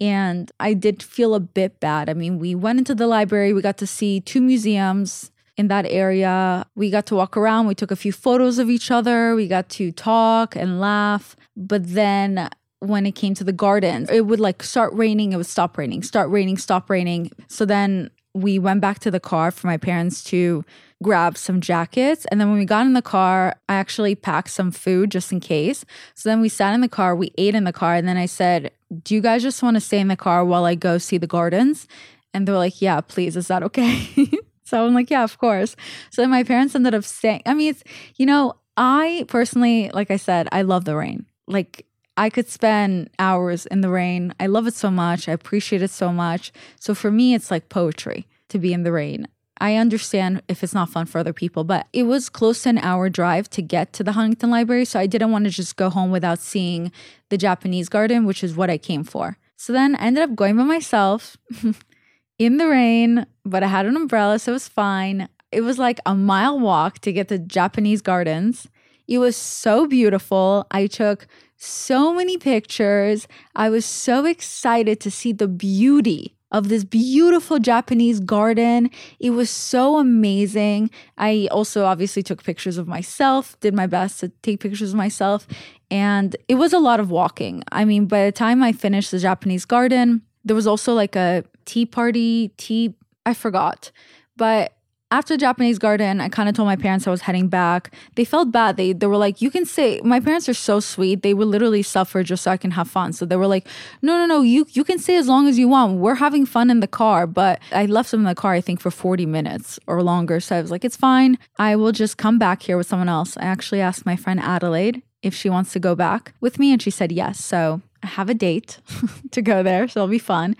And 0.00 0.52
I 0.60 0.72
did 0.72 1.02
feel 1.02 1.34
a 1.34 1.40
bit 1.40 1.80
bad. 1.80 2.08
I 2.08 2.14
mean, 2.14 2.38
we 2.38 2.54
went 2.54 2.78
into 2.78 2.94
the 2.94 3.08
library, 3.08 3.52
we 3.52 3.60
got 3.60 3.78
to 3.78 3.88
see 3.88 4.20
two 4.20 4.40
museums, 4.40 5.32
in 5.56 5.68
that 5.68 5.86
area. 5.86 6.66
We 6.74 6.90
got 6.90 7.06
to 7.06 7.14
walk 7.14 7.36
around, 7.36 7.66
we 7.66 7.74
took 7.74 7.90
a 7.90 7.96
few 7.96 8.12
photos 8.12 8.58
of 8.58 8.68
each 8.70 8.90
other, 8.90 9.34
we 9.34 9.48
got 9.48 9.68
to 9.70 9.92
talk 9.92 10.56
and 10.56 10.80
laugh. 10.80 11.36
But 11.56 11.86
then 11.86 12.48
when 12.80 13.06
it 13.06 13.12
came 13.12 13.34
to 13.34 13.44
the 13.44 13.52
gardens, 13.52 14.10
it 14.10 14.26
would 14.26 14.40
like 14.40 14.62
start 14.62 14.92
raining, 14.92 15.32
it 15.32 15.36
would 15.36 15.46
stop 15.46 15.78
raining, 15.78 16.02
start 16.02 16.30
raining, 16.30 16.58
stop 16.58 16.90
raining. 16.90 17.30
So 17.48 17.64
then 17.64 18.10
we 18.34 18.58
went 18.58 18.80
back 18.80 18.98
to 18.98 19.10
the 19.10 19.20
car 19.20 19.50
for 19.50 19.68
my 19.68 19.76
parents 19.76 20.24
to 20.24 20.64
grab 21.02 21.38
some 21.38 21.60
jackets. 21.60 22.24
And 22.26 22.40
then 22.40 22.50
when 22.50 22.58
we 22.58 22.64
got 22.64 22.86
in 22.86 22.94
the 22.94 23.02
car, 23.02 23.56
I 23.68 23.74
actually 23.74 24.14
packed 24.14 24.50
some 24.50 24.72
food 24.72 25.10
just 25.10 25.30
in 25.30 25.38
case. 25.38 25.84
So 26.14 26.28
then 26.28 26.40
we 26.40 26.48
sat 26.48 26.74
in 26.74 26.80
the 26.80 26.88
car, 26.88 27.14
we 27.14 27.32
ate 27.38 27.54
in 27.54 27.64
the 27.64 27.72
car. 27.72 27.94
And 27.94 28.08
then 28.08 28.16
I 28.16 28.26
said, 28.26 28.72
Do 29.02 29.14
you 29.14 29.20
guys 29.20 29.42
just 29.42 29.62
want 29.62 29.76
to 29.76 29.80
stay 29.80 30.00
in 30.00 30.08
the 30.08 30.16
car 30.16 30.44
while 30.44 30.64
I 30.64 30.74
go 30.74 30.98
see 30.98 31.18
the 31.18 31.26
gardens? 31.26 31.86
And 32.32 32.48
they 32.48 32.52
were 32.52 32.58
like, 32.58 32.82
Yeah, 32.82 33.00
please. 33.00 33.36
Is 33.36 33.48
that 33.48 33.62
okay? 33.62 34.08
So 34.64 34.86
I'm 34.86 34.94
like, 34.94 35.10
yeah, 35.10 35.24
of 35.24 35.38
course. 35.38 35.76
So 36.10 36.26
my 36.26 36.42
parents 36.42 36.74
ended 36.74 36.94
up 36.94 37.04
staying. 37.04 37.42
I 37.46 37.54
mean, 37.54 37.70
it's, 37.70 37.84
you 38.16 38.26
know, 38.26 38.54
I 38.76 39.24
personally, 39.28 39.90
like 39.92 40.10
I 40.10 40.16
said, 40.16 40.48
I 40.52 40.62
love 40.62 40.84
the 40.84 40.96
rain. 40.96 41.26
Like 41.46 41.86
I 42.16 42.30
could 42.30 42.48
spend 42.48 43.10
hours 43.18 43.66
in 43.66 43.80
the 43.80 43.90
rain. 43.90 44.34
I 44.40 44.46
love 44.46 44.66
it 44.66 44.74
so 44.74 44.90
much. 44.90 45.28
I 45.28 45.32
appreciate 45.32 45.82
it 45.82 45.90
so 45.90 46.12
much. 46.12 46.52
So 46.80 46.94
for 46.94 47.10
me, 47.10 47.34
it's 47.34 47.50
like 47.50 47.68
poetry 47.68 48.26
to 48.48 48.58
be 48.58 48.72
in 48.72 48.82
the 48.82 48.92
rain. 48.92 49.28
I 49.60 49.76
understand 49.76 50.42
if 50.48 50.64
it's 50.64 50.74
not 50.74 50.88
fun 50.88 51.06
for 51.06 51.18
other 51.18 51.32
people, 51.32 51.62
but 51.62 51.86
it 51.92 52.04
was 52.04 52.28
close 52.28 52.62
to 52.62 52.70
an 52.70 52.78
hour 52.78 53.08
drive 53.08 53.48
to 53.50 53.62
get 53.62 53.92
to 53.94 54.02
the 54.02 54.12
Huntington 54.12 54.50
Library. 54.50 54.84
So 54.84 54.98
I 54.98 55.06
didn't 55.06 55.30
want 55.30 55.44
to 55.44 55.50
just 55.50 55.76
go 55.76 55.90
home 55.90 56.10
without 56.10 56.40
seeing 56.40 56.90
the 57.28 57.38
Japanese 57.38 57.88
garden, 57.88 58.24
which 58.24 58.42
is 58.42 58.56
what 58.56 58.70
I 58.70 58.78
came 58.78 59.04
for. 59.04 59.38
So 59.56 59.72
then 59.72 59.94
I 59.96 60.06
ended 60.06 60.24
up 60.24 60.34
going 60.34 60.56
by 60.56 60.64
myself. 60.64 61.36
in 62.38 62.56
the 62.56 62.68
rain, 62.68 63.26
but 63.44 63.62
I 63.62 63.68
had 63.68 63.86
an 63.86 63.96
umbrella, 63.96 64.38
so 64.38 64.52
it 64.52 64.54
was 64.54 64.68
fine. 64.68 65.28
It 65.52 65.60
was 65.62 65.78
like 65.78 66.00
a 66.04 66.14
mile 66.14 66.58
walk 66.58 66.98
to 67.00 67.12
get 67.12 67.28
to 67.28 67.38
Japanese 67.38 68.02
gardens. 68.02 68.68
It 69.06 69.18
was 69.18 69.36
so 69.36 69.86
beautiful. 69.86 70.66
I 70.70 70.86
took 70.86 71.26
so 71.56 72.12
many 72.12 72.38
pictures. 72.38 73.28
I 73.54 73.70
was 73.70 73.84
so 73.84 74.24
excited 74.24 75.00
to 75.00 75.10
see 75.10 75.32
the 75.32 75.48
beauty 75.48 76.34
of 76.50 76.68
this 76.68 76.84
beautiful 76.84 77.58
Japanese 77.58 78.20
garden. 78.20 78.88
It 79.18 79.30
was 79.30 79.50
so 79.50 79.98
amazing. 79.98 80.90
I 81.18 81.48
also 81.50 81.84
obviously 81.84 82.22
took 82.22 82.44
pictures 82.44 82.78
of 82.78 82.86
myself, 82.86 83.58
did 83.60 83.74
my 83.74 83.86
best 83.86 84.20
to 84.20 84.28
take 84.42 84.60
pictures 84.60 84.90
of 84.90 84.96
myself, 84.96 85.46
and 85.90 86.36
it 86.48 86.54
was 86.54 86.72
a 86.72 86.78
lot 86.78 87.00
of 87.00 87.10
walking. 87.10 87.64
I 87.72 87.84
mean, 87.84 88.06
by 88.06 88.24
the 88.24 88.32
time 88.32 88.62
I 88.62 88.72
finished 88.72 89.10
the 89.10 89.18
Japanese 89.18 89.64
garden, 89.64 90.22
there 90.44 90.56
was 90.56 90.66
also 90.66 90.94
like 90.94 91.16
a 91.16 91.44
tea 91.64 91.86
party, 91.86 92.52
tea, 92.56 92.94
I 93.26 93.34
forgot. 93.34 93.90
But 94.36 94.72
after 95.10 95.36
Japanese 95.36 95.78
garden, 95.78 96.20
I 96.20 96.28
kind 96.28 96.48
of 96.48 96.56
told 96.56 96.66
my 96.66 96.74
parents 96.74 97.06
I 97.06 97.10
was 97.10 97.20
heading 97.20 97.46
back. 97.46 97.94
They 98.16 98.24
felt 98.24 98.50
bad. 98.50 98.76
They 98.76 98.92
they 98.92 99.06
were 99.06 99.16
like, 99.16 99.40
"You 99.40 99.48
can 99.48 99.64
say." 99.64 100.00
My 100.02 100.18
parents 100.18 100.48
are 100.48 100.54
so 100.54 100.80
sweet. 100.80 101.22
They 101.22 101.34
would 101.34 101.46
literally 101.46 101.82
suffer 101.82 102.24
just 102.24 102.42
so 102.42 102.50
I 102.50 102.56
can 102.56 102.72
have 102.72 102.90
fun. 102.90 103.12
So 103.12 103.24
they 103.24 103.36
were 103.36 103.46
like, 103.46 103.68
"No, 104.02 104.18
no, 104.18 104.26
no. 104.26 104.42
You 104.42 104.66
you 104.72 104.82
can 104.82 104.98
stay 104.98 105.16
as 105.16 105.28
long 105.28 105.46
as 105.46 105.56
you 105.56 105.68
want. 105.68 106.00
We're 106.00 106.16
having 106.16 106.46
fun 106.46 106.68
in 106.68 106.80
the 106.80 106.88
car." 106.88 107.28
But 107.28 107.60
I 107.70 107.86
left 107.86 108.10
them 108.10 108.20
in 108.20 108.26
the 108.26 108.34
car, 108.34 108.54
I 108.54 108.60
think, 108.60 108.80
for 108.80 108.90
forty 108.90 109.26
minutes 109.26 109.78
or 109.86 110.02
longer. 110.02 110.40
So 110.40 110.56
I 110.56 110.60
was 110.60 110.72
like, 110.72 110.84
"It's 110.84 110.96
fine. 110.96 111.38
I 111.58 111.76
will 111.76 111.92
just 111.92 112.16
come 112.16 112.36
back 112.38 112.62
here 112.62 112.76
with 112.76 112.88
someone 112.88 113.08
else." 113.08 113.36
I 113.36 113.44
actually 113.44 113.82
asked 113.82 114.04
my 114.04 114.16
friend 114.16 114.40
Adelaide 114.40 115.02
if 115.22 115.32
she 115.32 115.48
wants 115.48 115.72
to 115.74 115.78
go 115.78 115.94
back 115.94 116.34
with 116.40 116.58
me, 116.58 116.72
and 116.72 116.82
she 116.82 116.90
said 116.90 117.12
yes. 117.12 117.38
So 117.44 117.82
have 118.04 118.28
a 118.28 118.34
date 118.34 118.78
to 119.32 119.42
go 119.42 119.62
there, 119.62 119.88
so 119.88 120.00
it'll 120.00 120.08
be 120.08 120.18
fun. 120.18 120.56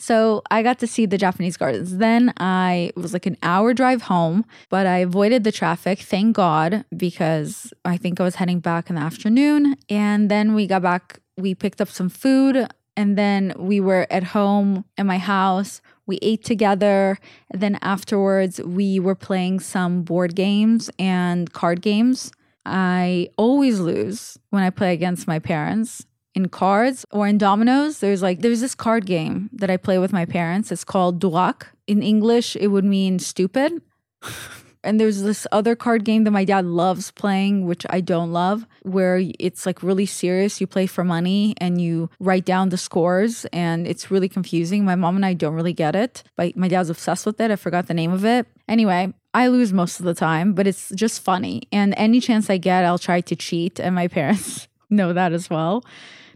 So 0.00 0.42
I 0.50 0.62
got 0.62 0.78
to 0.78 0.86
see 0.86 1.06
the 1.06 1.18
Japanese 1.18 1.56
gardens. 1.56 1.96
Then 1.98 2.32
I 2.36 2.92
was 2.94 3.12
like 3.12 3.26
an 3.26 3.36
hour 3.42 3.74
drive 3.74 4.02
home, 4.02 4.44
but 4.70 4.86
I 4.86 4.98
avoided 4.98 5.42
the 5.42 5.50
traffic, 5.50 5.98
thank 5.98 6.36
God, 6.36 6.84
because 6.96 7.72
I 7.84 7.96
think 7.96 8.20
I 8.20 8.22
was 8.22 8.36
heading 8.36 8.60
back 8.60 8.88
in 8.88 8.96
the 8.96 9.02
afternoon. 9.02 9.76
And 9.90 10.30
then 10.30 10.54
we 10.54 10.68
got 10.68 10.82
back, 10.82 11.18
we 11.36 11.52
picked 11.54 11.80
up 11.80 11.88
some 11.88 12.08
food, 12.08 12.68
and 12.96 13.18
then 13.18 13.52
we 13.58 13.80
were 13.80 14.06
at 14.08 14.22
home 14.22 14.84
in 14.96 15.08
my 15.08 15.18
house. 15.18 15.80
We 16.06 16.18
ate 16.22 16.44
together. 16.44 17.18
And 17.50 17.60
then 17.60 17.78
afterwards, 17.82 18.60
we 18.60 19.00
were 19.00 19.16
playing 19.16 19.60
some 19.60 20.02
board 20.02 20.36
games 20.36 20.90
and 20.98 21.52
card 21.52 21.82
games. 21.82 22.30
I 22.64 23.30
always 23.36 23.80
lose 23.80 24.38
when 24.50 24.62
I 24.62 24.70
play 24.70 24.92
against 24.92 25.26
my 25.26 25.38
parents 25.38 26.06
in 26.38 26.48
cards 26.48 27.04
or 27.10 27.26
in 27.26 27.36
dominoes. 27.36 27.98
There's 27.98 28.22
like 28.22 28.40
there's 28.40 28.60
this 28.60 28.74
card 28.74 29.04
game 29.06 29.50
that 29.52 29.70
I 29.70 29.76
play 29.76 29.98
with 29.98 30.12
my 30.12 30.24
parents. 30.24 30.70
It's 30.70 30.84
called 30.84 31.20
Durak. 31.20 31.66
In 31.86 32.02
English, 32.02 32.56
it 32.56 32.68
would 32.68 32.84
mean 32.84 33.18
stupid. 33.18 33.82
and 34.84 35.00
there's 35.00 35.22
this 35.22 35.46
other 35.50 35.74
card 35.74 36.04
game 36.04 36.22
that 36.24 36.30
my 36.30 36.44
dad 36.44 36.64
loves 36.64 37.10
playing, 37.10 37.66
which 37.66 37.84
I 37.90 38.00
don't 38.00 38.32
love, 38.32 38.66
where 38.82 39.20
it's 39.40 39.66
like 39.66 39.82
really 39.82 40.06
serious. 40.06 40.60
You 40.60 40.66
play 40.66 40.86
for 40.86 41.02
money 41.02 41.54
and 41.58 41.80
you 41.80 42.08
write 42.20 42.44
down 42.44 42.68
the 42.68 42.78
scores, 42.78 43.44
and 43.52 43.86
it's 43.86 44.10
really 44.10 44.28
confusing. 44.28 44.84
My 44.84 44.94
mom 44.94 45.16
and 45.16 45.26
I 45.26 45.34
don't 45.34 45.54
really 45.54 45.72
get 45.74 45.96
it, 45.96 46.22
but 46.36 46.56
my 46.56 46.68
dad's 46.68 46.90
obsessed 46.90 47.26
with 47.26 47.40
it. 47.40 47.50
I 47.50 47.56
forgot 47.56 47.88
the 47.88 47.94
name 47.94 48.12
of 48.12 48.24
it. 48.24 48.46
Anyway, 48.68 49.12
I 49.34 49.48
lose 49.48 49.72
most 49.72 49.98
of 49.98 50.06
the 50.06 50.14
time, 50.14 50.54
but 50.54 50.66
it's 50.68 50.90
just 50.94 51.20
funny. 51.20 51.62
And 51.72 51.94
any 51.96 52.20
chance 52.20 52.48
I 52.48 52.58
get, 52.58 52.84
I'll 52.84 53.04
try 53.10 53.20
to 53.22 53.34
cheat, 53.34 53.80
and 53.80 53.94
my 53.94 54.06
parents 54.18 54.68
know 54.88 55.12
that 55.12 55.32
as 55.32 55.50
well 55.50 55.82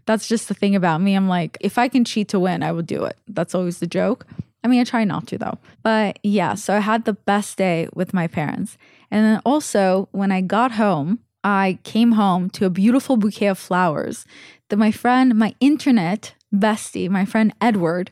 that's 0.06 0.28
just 0.28 0.48
the 0.48 0.54
thing 0.54 0.74
about 0.74 1.00
me. 1.00 1.14
I'm 1.14 1.28
like, 1.28 1.56
if 1.60 1.78
I 1.78 1.88
can 1.88 2.04
cheat 2.04 2.28
to 2.28 2.40
win, 2.40 2.62
I 2.62 2.72
will 2.72 2.82
do 2.82 3.04
it. 3.04 3.16
That's 3.28 3.54
always 3.54 3.78
the 3.78 3.86
joke. 3.86 4.26
I 4.64 4.68
mean, 4.68 4.80
I 4.80 4.84
try 4.84 5.04
not 5.04 5.26
to 5.28 5.38
though. 5.38 5.58
But 5.82 6.18
yeah, 6.22 6.54
so 6.54 6.76
I 6.76 6.80
had 6.80 7.04
the 7.04 7.14
best 7.14 7.58
day 7.58 7.88
with 7.94 8.14
my 8.14 8.26
parents. 8.26 8.78
And 9.10 9.24
then 9.24 9.42
also, 9.44 10.08
when 10.12 10.32
I 10.32 10.40
got 10.40 10.72
home, 10.72 11.18
I 11.44 11.78
came 11.82 12.12
home 12.12 12.50
to 12.50 12.66
a 12.66 12.70
beautiful 12.70 13.16
bouquet 13.16 13.48
of 13.48 13.58
flowers 13.58 14.24
that 14.68 14.76
my 14.76 14.92
friend, 14.92 15.34
my 15.34 15.54
internet 15.60 16.34
bestie, 16.54 17.10
my 17.10 17.24
friend 17.24 17.52
Edward, 17.60 18.10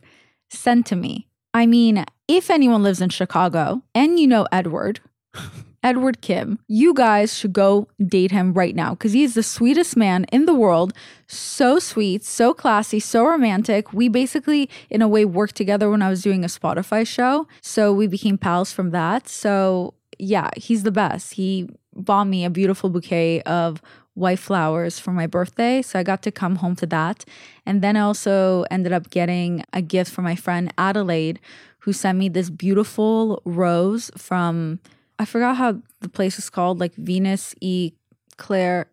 sent 0.49 0.85
to 0.87 0.95
me. 0.95 1.27
I 1.53 1.65
mean, 1.65 2.05
if 2.27 2.49
anyone 2.49 2.83
lives 2.83 3.01
in 3.01 3.09
Chicago 3.09 3.81
and 3.95 4.19
you 4.19 4.27
know 4.27 4.47
Edward, 4.51 4.99
Edward 5.83 6.21
Kim, 6.21 6.59
you 6.67 6.93
guys 6.93 7.35
should 7.35 7.53
go 7.53 7.87
date 8.05 8.31
him 8.31 8.53
right 8.53 8.75
now 8.75 8.91
because 8.91 9.13
he's 9.13 9.33
the 9.33 9.41
sweetest 9.41 9.97
man 9.97 10.25
in 10.25 10.45
the 10.45 10.53
world. 10.53 10.93
So 11.27 11.79
sweet, 11.79 12.23
so 12.23 12.53
classy, 12.53 12.99
so 12.99 13.25
romantic. 13.25 13.91
We 13.91 14.07
basically, 14.07 14.69
in 14.91 15.01
a 15.01 15.07
way, 15.07 15.25
worked 15.25 15.55
together 15.55 15.89
when 15.89 16.03
I 16.03 16.09
was 16.09 16.21
doing 16.21 16.43
a 16.43 16.47
Spotify 16.47 17.07
show. 17.07 17.47
So 17.61 17.91
we 17.91 18.05
became 18.05 18.37
pals 18.37 18.71
from 18.71 18.91
that. 18.91 19.27
So 19.27 19.95
yeah, 20.19 20.51
he's 20.55 20.83
the 20.83 20.91
best. 20.91 21.33
He 21.33 21.67
bought 21.95 22.25
me 22.25 22.45
a 22.45 22.49
beautiful 22.49 22.89
bouquet 22.89 23.41
of 23.41 23.81
white 24.13 24.39
flowers 24.39 24.99
for 24.99 25.11
my 25.11 25.25
birthday. 25.25 25.81
So 25.81 25.97
I 25.97 26.03
got 26.03 26.21
to 26.23 26.31
come 26.31 26.57
home 26.57 26.75
to 26.75 26.85
that. 26.87 27.25
And 27.65 27.81
then 27.81 27.97
I 27.97 28.01
also 28.01 28.65
ended 28.69 28.93
up 28.93 29.09
getting 29.09 29.63
a 29.73 29.81
gift 29.81 30.11
from 30.11 30.25
my 30.25 30.35
friend 30.35 30.71
Adelaide, 30.77 31.39
who 31.79 31.93
sent 31.93 32.19
me 32.19 32.29
this 32.29 32.51
beautiful 32.51 33.41
rose 33.45 34.11
from 34.15 34.79
I 35.21 35.25
forgot 35.25 35.57
how 35.57 35.81
the 35.99 36.09
place 36.09 36.39
is 36.39 36.49
called, 36.49 36.79
like 36.79 36.95
Venus 36.95 37.53
E. 37.61 37.93
Claire, 38.37 38.87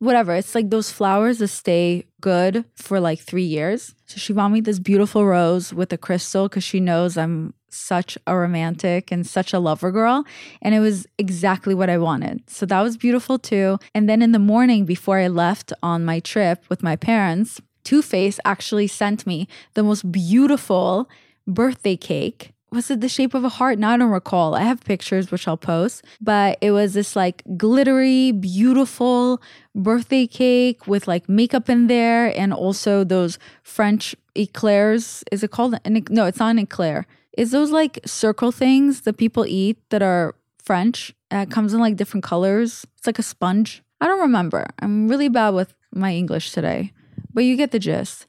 whatever. 0.00 0.34
It's 0.34 0.54
like 0.54 0.68
those 0.68 0.90
flowers 0.90 1.38
that 1.38 1.48
stay 1.48 2.04
good 2.20 2.66
for 2.74 3.00
like 3.00 3.20
three 3.20 3.44
years. 3.44 3.94
So 4.04 4.18
she 4.18 4.34
bought 4.34 4.50
me 4.50 4.60
this 4.60 4.78
beautiful 4.78 5.24
rose 5.24 5.72
with 5.72 5.94
a 5.94 5.96
crystal 5.96 6.46
because 6.46 6.62
she 6.62 6.78
knows 6.78 7.16
I'm 7.16 7.54
such 7.70 8.18
a 8.26 8.36
romantic 8.36 9.10
and 9.10 9.26
such 9.26 9.54
a 9.54 9.58
lover 9.58 9.90
girl. 9.90 10.26
And 10.60 10.74
it 10.74 10.80
was 10.80 11.06
exactly 11.16 11.74
what 11.74 11.88
I 11.88 11.96
wanted. 11.96 12.42
So 12.50 12.66
that 12.66 12.82
was 12.82 12.98
beautiful 12.98 13.38
too. 13.38 13.78
And 13.94 14.10
then 14.10 14.20
in 14.20 14.32
the 14.32 14.38
morning 14.38 14.84
before 14.84 15.18
I 15.18 15.28
left 15.28 15.72
on 15.82 16.04
my 16.04 16.20
trip 16.20 16.64
with 16.68 16.82
my 16.82 16.96
parents, 16.96 17.62
Too 17.82 18.02
Faced 18.02 18.40
actually 18.44 18.88
sent 18.88 19.26
me 19.26 19.48
the 19.72 19.82
most 19.82 20.12
beautiful 20.12 21.08
birthday 21.46 21.96
cake. 21.96 22.52
Was 22.72 22.90
it 22.90 23.00
the 23.00 23.08
shape 23.08 23.32
of 23.34 23.44
a 23.44 23.48
heart? 23.48 23.78
Now 23.78 23.90
I 23.90 23.96
don't 23.96 24.10
recall. 24.10 24.54
I 24.54 24.62
have 24.62 24.82
pictures 24.84 25.30
which 25.30 25.46
I'll 25.46 25.56
post, 25.56 26.04
but 26.20 26.58
it 26.60 26.72
was 26.72 26.94
this 26.94 27.14
like 27.14 27.42
glittery, 27.56 28.32
beautiful 28.32 29.40
birthday 29.74 30.26
cake 30.26 30.86
with 30.86 31.06
like 31.06 31.28
makeup 31.28 31.68
in 31.70 31.86
there 31.86 32.36
and 32.36 32.52
also 32.52 33.04
those 33.04 33.38
French 33.62 34.16
eclairs. 34.34 35.22
Is 35.30 35.44
it 35.44 35.52
called 35.52 35.78
an 35.84 36.04
no, 36.10 36.26
it's 36.26 36.40
not 36.40 36.50
an 36.50 36.58
eclair. 36.58 37.06
Is 37.36 37.50
those 37.50 37.70
like 37.70 38.00
circle 38.04 38.50
things 38.50 39.02
that 39.02 39.16
people 39.16 39.46
eat 39.46 39.78
that 39.90 40.02
are 40.02 40.34
French? 40.62 41.14
Uh, 41.32 41.38
it 41.38 41.50
comes 41.50 41.72
in 41.72 41.80
like 41.80 41.96
different 41.96 42.24
colors. 42.24 42.84
It's 42.96 43.06
like 43.06 43.18
a 43.18 43.22
sponge. 43.22 43.82
I 44.00 44.06
don't 44.06 44.20
remember. 44.20 44.66
I'm 44.80 45.08
really 45.08 45.28
bad 45.28 45.50
with 45.50 45.72
my 45.92 46.12
English 46.12 46.52
today, 46.52 46.92
but 47.32 47.44
you 47.44 47.56
get 47.56 47.70
the 47.70 47.78
gist. 47.78 48.26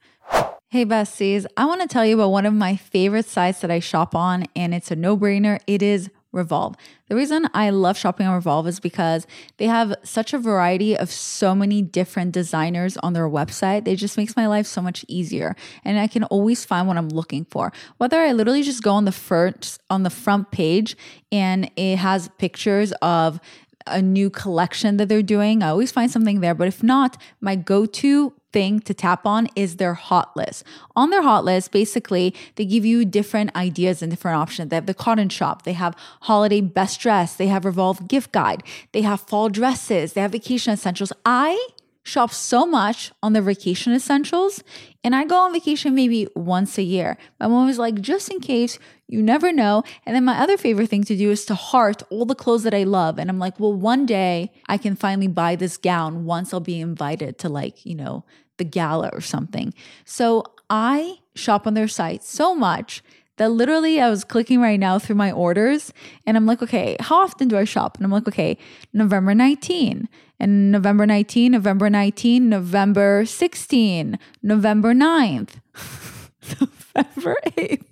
Hey, 0.70 0.86
besties, 0.86 1.46
I 1.56 1.64
want 1.64 1.80
to 1.80 1.88
tell 1.88 2.06
you 2.06 2.16
about 2.16 2.32
one 2.32 2.46
of 2.46 2.54
my 2.54 2.76
favorite 2.76 3.26
sites 3.26 3.62
that 3.62 3.72
I 3.72 3.80
shop 3.80 4.14
on, 4.14 4.44
and 4.54 4.74
it's 4.76 4.92
a 4.92 4.98
no 4.98 5.18
brainer. 5.18 5.62
It 5.66 5.82
is 5.82 6.10
Revolve. 6.34 6.76
The 7.08 7.16
reason 7.16 7.48
I 7.54 7.70
love 7.70 7.98
shopping 7.98 8.28
on 8.28 8.36
Revolve 8.36 8.68
is 8.68 8.82
because 8.82 9.26
they 9.60 9.68
have 9.68 9.96
such 10.04 10.34
a 10.34 10.38
variety 10.38 10.98
of 10.98 11.10
so 11.10 11.56
many 11.56 11.82
different 11.82 12.34
designers 12.34 12.98
on 12.98 13.14
their 13.14 13.30
website. 13.30 13.88
It 13.88 13.96
just 13.96 14.18
makes 14.18 14.36
my 14.36 14.46
life 14.46 14.68
so 14.68 14.82
much 14.82 15.06
easier 15.08 15.56
and 15.86 15.98
I 15.98 16.08
can 16.08 16.26
always 16.26 16.66
find 16.66 16.86
what 16.86 16.98
I'm 16.98 17.10
looking 17.10 17.46
for. 17.46 17.72
Whether 17.98 18.20
I 18.20 18.34
literally 18.34 18.62
just 18.62 18.84
go 18.84 18.92
on 18.92 19.06
the 19.06 19.14
first 19.14 19.82
on 19.90 20.04
the 20.04 20.10
front 20.10 20.52
page 20.52 20.98
and 21.32 21.72
it 21.78 21.96
has 21.96 22.28
pictures 22.38 22.92
of 23.02 23.40
a 23.88 24.02
new 24.02 24.30
collection 24.30 24.98
that 24.98 25.08
they're 25.08 25.24
doing. 25.24 25.64
I 25.64 25.70
always 25.70 25.94
find 25.94 26.12
something 26.12 26.42
there. 26.42 26.54
But 26.54 26.68
if 26.68 26.84
not, 26.84 27.20
my 27.40 27.56
go 27.56 27.86
to 27.86 28.34
thing 28.54 28.80
to 28.82 28.94
tap 28.94 29.26
on 29.26 29.48
is 29.56 29.78
their 29.78 29.94
hot 29.94 30.36
list. 30.36 30.64
On 30.96 31.10
their 31.10 31.22
hot 31.22 31.44
list, 31.44 31.72
basically, 31.72 32.34
they 32.56 32.66
give 32.66 32.86
you 32.86 33.06
different 33.06 33.56
ideas 33.56 34.02
and 34.02 34.12
different 34.12 34.38
options. 34.38 34.70
They 34.70 34.76
have 34.76 34.86
the 34.86 34.94
cotton 34.94 35.30
shop, 35.30 35.64
they 35.64 35.74
have 35.74 35.96
holiday 36.22 36.62
best 36.62 37.00
dress, 37.00 37.36
they 37.36 37.48
have 37.48 37.66
revolve 37.66 38.08
gift 38.08 38.32
guide, 38.32 38.64
they 38.92 39.02
have 39.02 39.22
fall 39.22 39.50
dresses, 39.50 40.14
they 40.14 40.22
have 40.22 40.32
vacation 40.32 40.74
essentials. 40.74 41.12
I 41.26 41.68
shop 42.08 42.32
so 42.32 42.66
much 42.66 43.12
on 43.22 43.34
the 43.34 43.42
vacation 43.42 43.94
essentials 43.94 44.64
and 45.04 45.14
I 45.14 45.26
go 45.26 45.36
on 45.40 45.52
vacation 45.52 45.94
maybe 45.94 46.28
once 46.36 46.78
a 46.78 46.82
year. 46.82 47.18
My 47.38 47.48
mom 47.48 47.68
was 47.68 47.78
like, 47.78 48.00
just 48.00 48.32
in 48.32 48.40
case, 48.40 48.80
you 49.08 49.22
never 49.22 49.52
know. 49.52 49.84
And 50.06 50.16
then 50.16 50.24
my 50.24 50.40
other 50.40 50.56
favorite 50.56 50.90
thing 50.90 51.04
to 51.04 51.18
do 51.18 51.32
is 51.32 51.46
to 51.46 51.56
heart 51.56 52.04
all 52.10 52.26
the 52.26 52.34
clothes 52.34 52.64
that 52.64 52.74
I 52.74 52.84
love. 52.84 53.20
And 53.20 53.30
I'm 53.30 53.40
like, 53.40 53.60
well, 53.60 53.74
one 53.74 54.06
day 54.06 54.54
I 54.68 54.78
can 54.78 54.96
finally 54.96 55.28
buy 55.28 55.58
this 55.58 55.76
gown 55.76 56.24
once 56.24 56.54
I'll 56.54 56.62
be 56.62 56.80
invited 56.80 57.38
to 57.40 57.50
like, 57.50 57.86
you 57.86 57.96
know, 57.96 58.24
the 58.56 58.64
gala 58.64 59.10
or 59.12 59.22
something. 59.22 59.74
So 60.06 60.44
I 60.70 61.18
shop 61.36 61.68
on 61.68 61.74
their 61.74 61.90
site 61.90 62.24
so 62.24 62.56
much 62.56 63.04
that 63.38 63.52
literally 63.52 64.02
I 64.02 64.10
was 64.10 64.24
clicking 64.24 64.60
right 64.60 64.80
now 64.80 65.00
through 65.00 65.16
my 65.16 65.32
orders 65.32 65.94
and 66.26 66.36
I'm 66.36 66.46
like, 66.46 66.62
okay, 66.62 66.98
how 67.00 67.18
often 67.18 67.48
do 67.48 67.58
I 67.58 67.64
shop? 67.64 67.98
And 67.98 68.06
I'm 68.06 68.12
like, 68.12 68.28
okay, 68.28 68.58
November 68.94 69.34
19 69.34 70.10
and 70.40 70.72
November 70.72 71.06
19, 71.06 71.52
November 71.52 71.90
19, 71.90 72.50
November 72.50 73.26
16, 73.26 74.20
November 74.44 74.94
9th, 74.94 75.50
November 76.96 77.38
8th, 77.46 77.86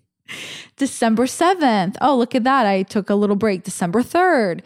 December 0.77 1.25
7th. 1.25 1.95
Oh, 2.01 2.17
look 2.17 2.35
at 2.35 2.43
that. 2.43 2.65
I 2.65 2.83
took 2.83 3.09
a 3.09 3.15
little 3.15 3.35
break. 3.35 3.63
December 3.63 4.01
3rd. 4.01 4.61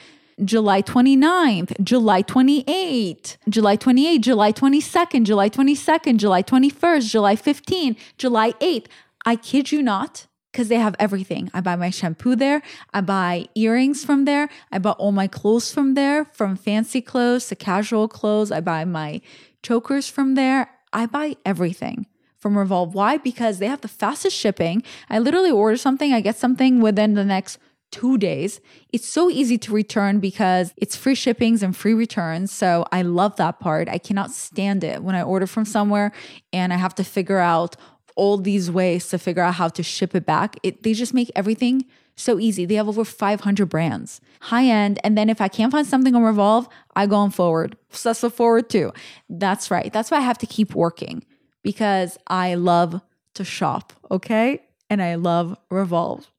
July 0.45 0.81
29th, 0.81 1.83
July 1.83 2.23
28th, 2.23 3.35
July 3.49 3.75
28th, 3.75 4.21
July 4.21 4.53
22nd, 4.53 5.23
July 5.25 5.49
22nd, 5.49 6.15
July 6.15 6.41
21st, 6.41 7.09
July 7.09 7.35
15th, 7.35 7.97
July 8.17 8.53
8th. 8.53 8.85
I 9.25 9.35
kid 9.35 9.73
you 9.73 9.83
not 9.83 10.27
because 10.51 10.67
they 10.67 10.77
have 10.77 10.95
everything. 10.99 11.49
I 11.53 11.61
buy 11.61 11.75
my 11.75 11.89
shampoo 11.89 12.35
there. 12.35 12.61
I 12.93 13.01
buy 13.01 13.47
earrings 13.55 14.03
from 14.03 14.25
there. 14.25 14.49
I 14.71 14.79
buy 14.79 14.91
all 14.91 15.11
my 15.11 15.27
clothes 15.27 15.73
from 15.73 15.93
there, 15.93 16.25
from 16.25 16.55
fancy 16.55 17.01
clothes 17.01 17.47
to 17.47 17.55
casual 17.55 18.07
clothes. 18.07 18.51
I 18.51 18.61
buy 18.61 18.85
my 18.85 19.21
chokers 19.61 20.07
from 20.07 20.35
there. 20.35 20.69
I 20.91 21.05
buy 21.05 21.35
everything 21.45 22.07
from 22.37 22.57
Revolve. 22.57 22.95
Why? 22.95 23.17
Because 23.17 23.59
they 23.59 23.67
have 23.67 23.81
the 23.81 23.87
fastest 23.87 24.35
shipping. 24.35 24.81
I 25.09 25.19
literally 25.19 25.51
order 25.51 25.77
something, 25.77 26.13
I 26.13 26.21
get 26.21 26.37
something 26.37 26.81
within 26.81 27.13
the 27.13 27.25
next 27.25 27.59
two 27.91 28.17
days. 28.17 28.61
It's 28.93 29.07
so 29.07 29.29
easy 29.29 29.57
to 29.57 29.73
return 29.73 30.19
because 30.19 30.73
it's 30.77 30.95
free 30.95 31.15
shippings 31.15 31.63
and 31.63 31.75
free 31.75 31.93
returns. 31.93 32.51
So 32.51 32.85
I 32.91 33.01
love 33.01 33.35
that 33.37 33.59
part. 33.59 33.89
I 33.89 33.97
cannot 33.97 34.31
stand 34.31 34.83
it 34.83 35.03
when 35.03 35.15
I 35.15 35.23
order 35.23 35.47
from 35.47 35.65
somewhere 35.65 36.11
and 36.53 36.71
I 36.71 36.77
have 36.77 36.93
to 36.95 37.03
figure 37.03 37.39
out 37.39 37.75
all 38.19 38.37
these 38.37 38.69
ways 38.69 39.07
to 39.09 39.17
figure 39.17 39.41
out 39.41 39.55
how 39.55 39.69
to 39.69 39.81
ship 39.81 40.13
it 40.13 40.25
back. 40.25 40.57
It, 40.61 40.83
they 40.83 40.93
just 40.93 41.13
make 41.13 41.31
everything 41.35 41.85
so 42.17 42.37
easy. 42.37 42.65
They 42.65 42.75
have 42.75 42.89
over 42.89 43.05
500 43.05 43.65
brands, 43.67 44.19
high 44.41 44.65
end. 44.65 44.99
And 45.03 45.17
then 45.17 45.29
if 45.29 45.39
I 45.39 45.47
can't 45.47 45.71
find 45.71 45.87
something 45.87 46.13
on 46.13 46.23
Revolve, 46.23 46.67
I 46.95 47.07
go 47.07 47.15
on 47.15 47.31
Forward. 47.31 47.77
So 47.91 48.09
That's 48.09 48.29
Forward 48.29 48.69
too. 48.69 48.91
That's 49.29 49.71
right. 49.71 49.91
That's 49.93 50.11
why 50.11 50.17
I 50.17 50.21
have 50.21 50.37
to 50.39 50.45
keep 50.45 50.75
working 50.75 51.23
because 51.63 52.17
I 52.27 52.55
love 52.55 53.01
to 53.35 53.43
shop. 53.45 53.93
Okay. 54.11 54.61
And 54.89 55.01
I 55.01 55.15
love 55.15 55.57
Revolve. 55.69 56.29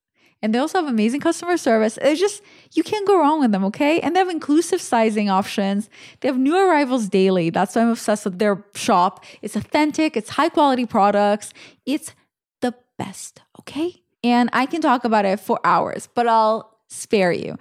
And 0.43 0.55
they 0.55 0.59
also 0.59 0.79
have 0.79 0.89
amazing 0.89 1.21
customer 1.21 1.57
service. 1.57 1.99
It's 2.01 2.19
just, 2.19 2.43
you 2.73 2.83
can't 2.83 3.07
go 3.07 3.19
wrong 3.19 3.41
with 3.41 3.53
them, 3.53 3.65
okay? 3.67 4.01
And 4.01 4.17
they 4.17 4.21
have 4.21 4.31
inclusive 4.31 4.81
sizing 4.81 5.29
options. 5.29 5.91
They 6.21 6.29
have 6.29 6.39
new 6.39 6.57
arrivals 6.57 7.09
daily. 7.09 7.51
That's 7.51 7.77
why 7.77 7.83
I'm 7.83 7.91
obsessed 7.91 8.25
with 8.25 8.39
their 8.39 8.65
shop. 8.75 9.25
It's 9.43 9.55
authentic, 9.55 10.17
it's 10.17 10.31
high 10.31 10.49
quality 10.49 10.87
products. 10.87 11.53
It's 11.85 12.15
the 12.61 12.75
best, 12.99 13.43
okay? 13.61 14.03
And 14.25 14.49
I 14.53 14.67
can 14.67 14.81
talk 14.81 15.05
about 15.05 15.25
it 15.25 15.41
for 15.41 15.61
hours, 15.65 16.09
but 16.15 16.27
I'll 16.27 16.79
spare 16.89 17.33
you. 17.33 17.59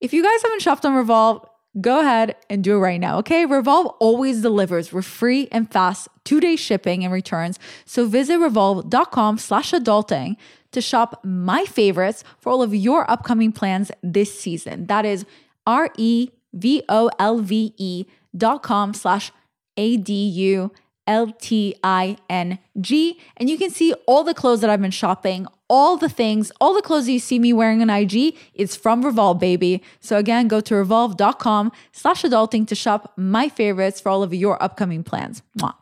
If 0.00 0.12
you 0.12 0.22
guys 0.22 0.42
haven't 0.42 0.62
shopped 0.62 0.84
on 0.84 0.94
Revolve, 0.94 1.46
go 1.80 2.00
ahead 2.00 2.36
and 2.50 2.62
do 2.62 2.76
it 2.76 2.80
right 2.80 3.00
now, 3.00 3.18
okay? 3.18 3.46
Revolve 3.46 3.86
always 3.98 4.42
delivers 4.42 4.92
with 4.92 5.04
free 5.04 5.48
and 5.52 5.70
fast 5.70 6.08
two-day 6.24 6.56
shipping 6.56 7.04
and 7.04 7.12
returns. 7.12 7.58
So 7.84 8.06
visit 8.06 8.38
revolve.com 8.38 9.38
slash 9.38 9.72
adulting 9.72 10.36
to 10.72 10.80
shop 10.80 11.20
my 11.24 11.64
favorites 11.64 12.24
for 12.38 12.50
all 12.50 12.62
of 12.62 12.74
your 12.74 13.10
upcoming 13.10 13.52
plans 13.52 13.90
this 14.02 14.38
season. 14.38 14.86
That 14.86 15.04
is 15.04 15.24
R 15.66 15.90
E 15.96 16.30
V 16.52 16.82
O 16.88 17.10
L 17.18 17.38
V 17.38 17.74
E 17.76 18.04
dot 18.36 18.62
com 18.62 18.94
slash 18.94 19.32
A 19.76 19.96
D 19.96 20.12
U 20.12 20.72
L 21.06 21.32
T 21.32 21.74
I 21.82 22.16
N 22.28 22.58
G. 22.80 23.18
And 23.36 23.48
you 23.48 23.58
can 23.58 23.70
see 23.70 23.92
all 24.06 24.24
the 24.24 24.34
clothes 24.34 24.60
that 24.60 24.70
I've 24.70 24.80
been 24.80 24.90
shopping, 24.90 25.46
all 25.68 25.96
the 25.96 26.08
things, 26.08 26.52
all 26.60 26.74
the 26.74 26.82
clothes 26.82 27.08
you 27.08 27.18
see 27.18 27.38
me 27.38 27.52
wearing 27.52 27.82
on 27.82 27.90
IG 27.90 28.36
is 28.54 28.76
from 28.76 29.04
Revolve, 29.04 29.38
baby. 29.38 29.82
So 30.00 30.16
again, 30.16 30.48
go 30.48 30.60
to 30.60 30.74
revolve.com 30.76 31.72
slash 31.92 32.22
adulting 32.22 32.66
to 32.68 32.74
shop 32.74 33.12
my 33.16 33.48
favorites 33.48 34.00
for 34.00 34.10
all 34.10 34.22
of 34.22 34.34
your 34.34 34.62
upcoming 34.62 35.02
plans. 35.02 35.42
Mwah. 35.58 35.74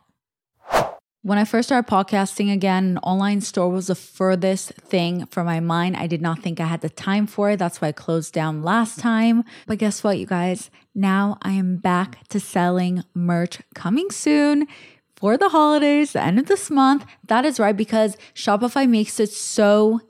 When 1.23 1.37
I 1.37 1.45
first 1.45 1.67
started 1.67 1.87
podcasting 1.87 2.51
again, 2.51 2.83
an 2.83 2.97
online 2.99 3.41
store 3.41 3.69
was 3.69 3.87
the 3.87 3.95
furthest 3.95 4.71
thing 4.71 5.27
from 5.27 5.45
my 5.45 5.59
mind. 5.59 5.95
I 5.95 6.07
did 6.07 6.19
not 6.19 6.39
think 6.39 6.59
I 6.59 6.65
had 6.65 6.81
the 6.81 6.89
time 6.89 7.27
for 7.27 7.51
it. 7.51 7.59
That's 7.59 7.79
why 7.79 7.89
I 7.89 7.91
closed 7.91 8.33
down 8.33 8.63
last 8.63 8.97
time. 8.97 9.43
But 9.67 9.77
guess 9.77 10.03
what, 10.03 10.17
you 10.17 10.25
guys? 10.25 10.71
Now 10.95 11.37
I 11.43 11.51
am 11.51 11.77
back 11.77 12.27
to 12.29 12.39
selling 12.39 13.03
merch 13.13 13.59
coming 13.75 14.09
soon 14.09 14.65
for 15.15 15.37
the 15.37 15.49
holidays, 15.49 16.13
the 16.13 16.23
end 16.23 16.39
of 16.39 16.47
this 16.47 16.71
month. 16.71 17.05
That 17.27 17.45
is 17.45 17.59
right, 17.59 17.77
because 17.77 18.17
Shopify 18.33 18.89
makes 18.89 19.19
it 19.19 19.29
so 19.29 20.01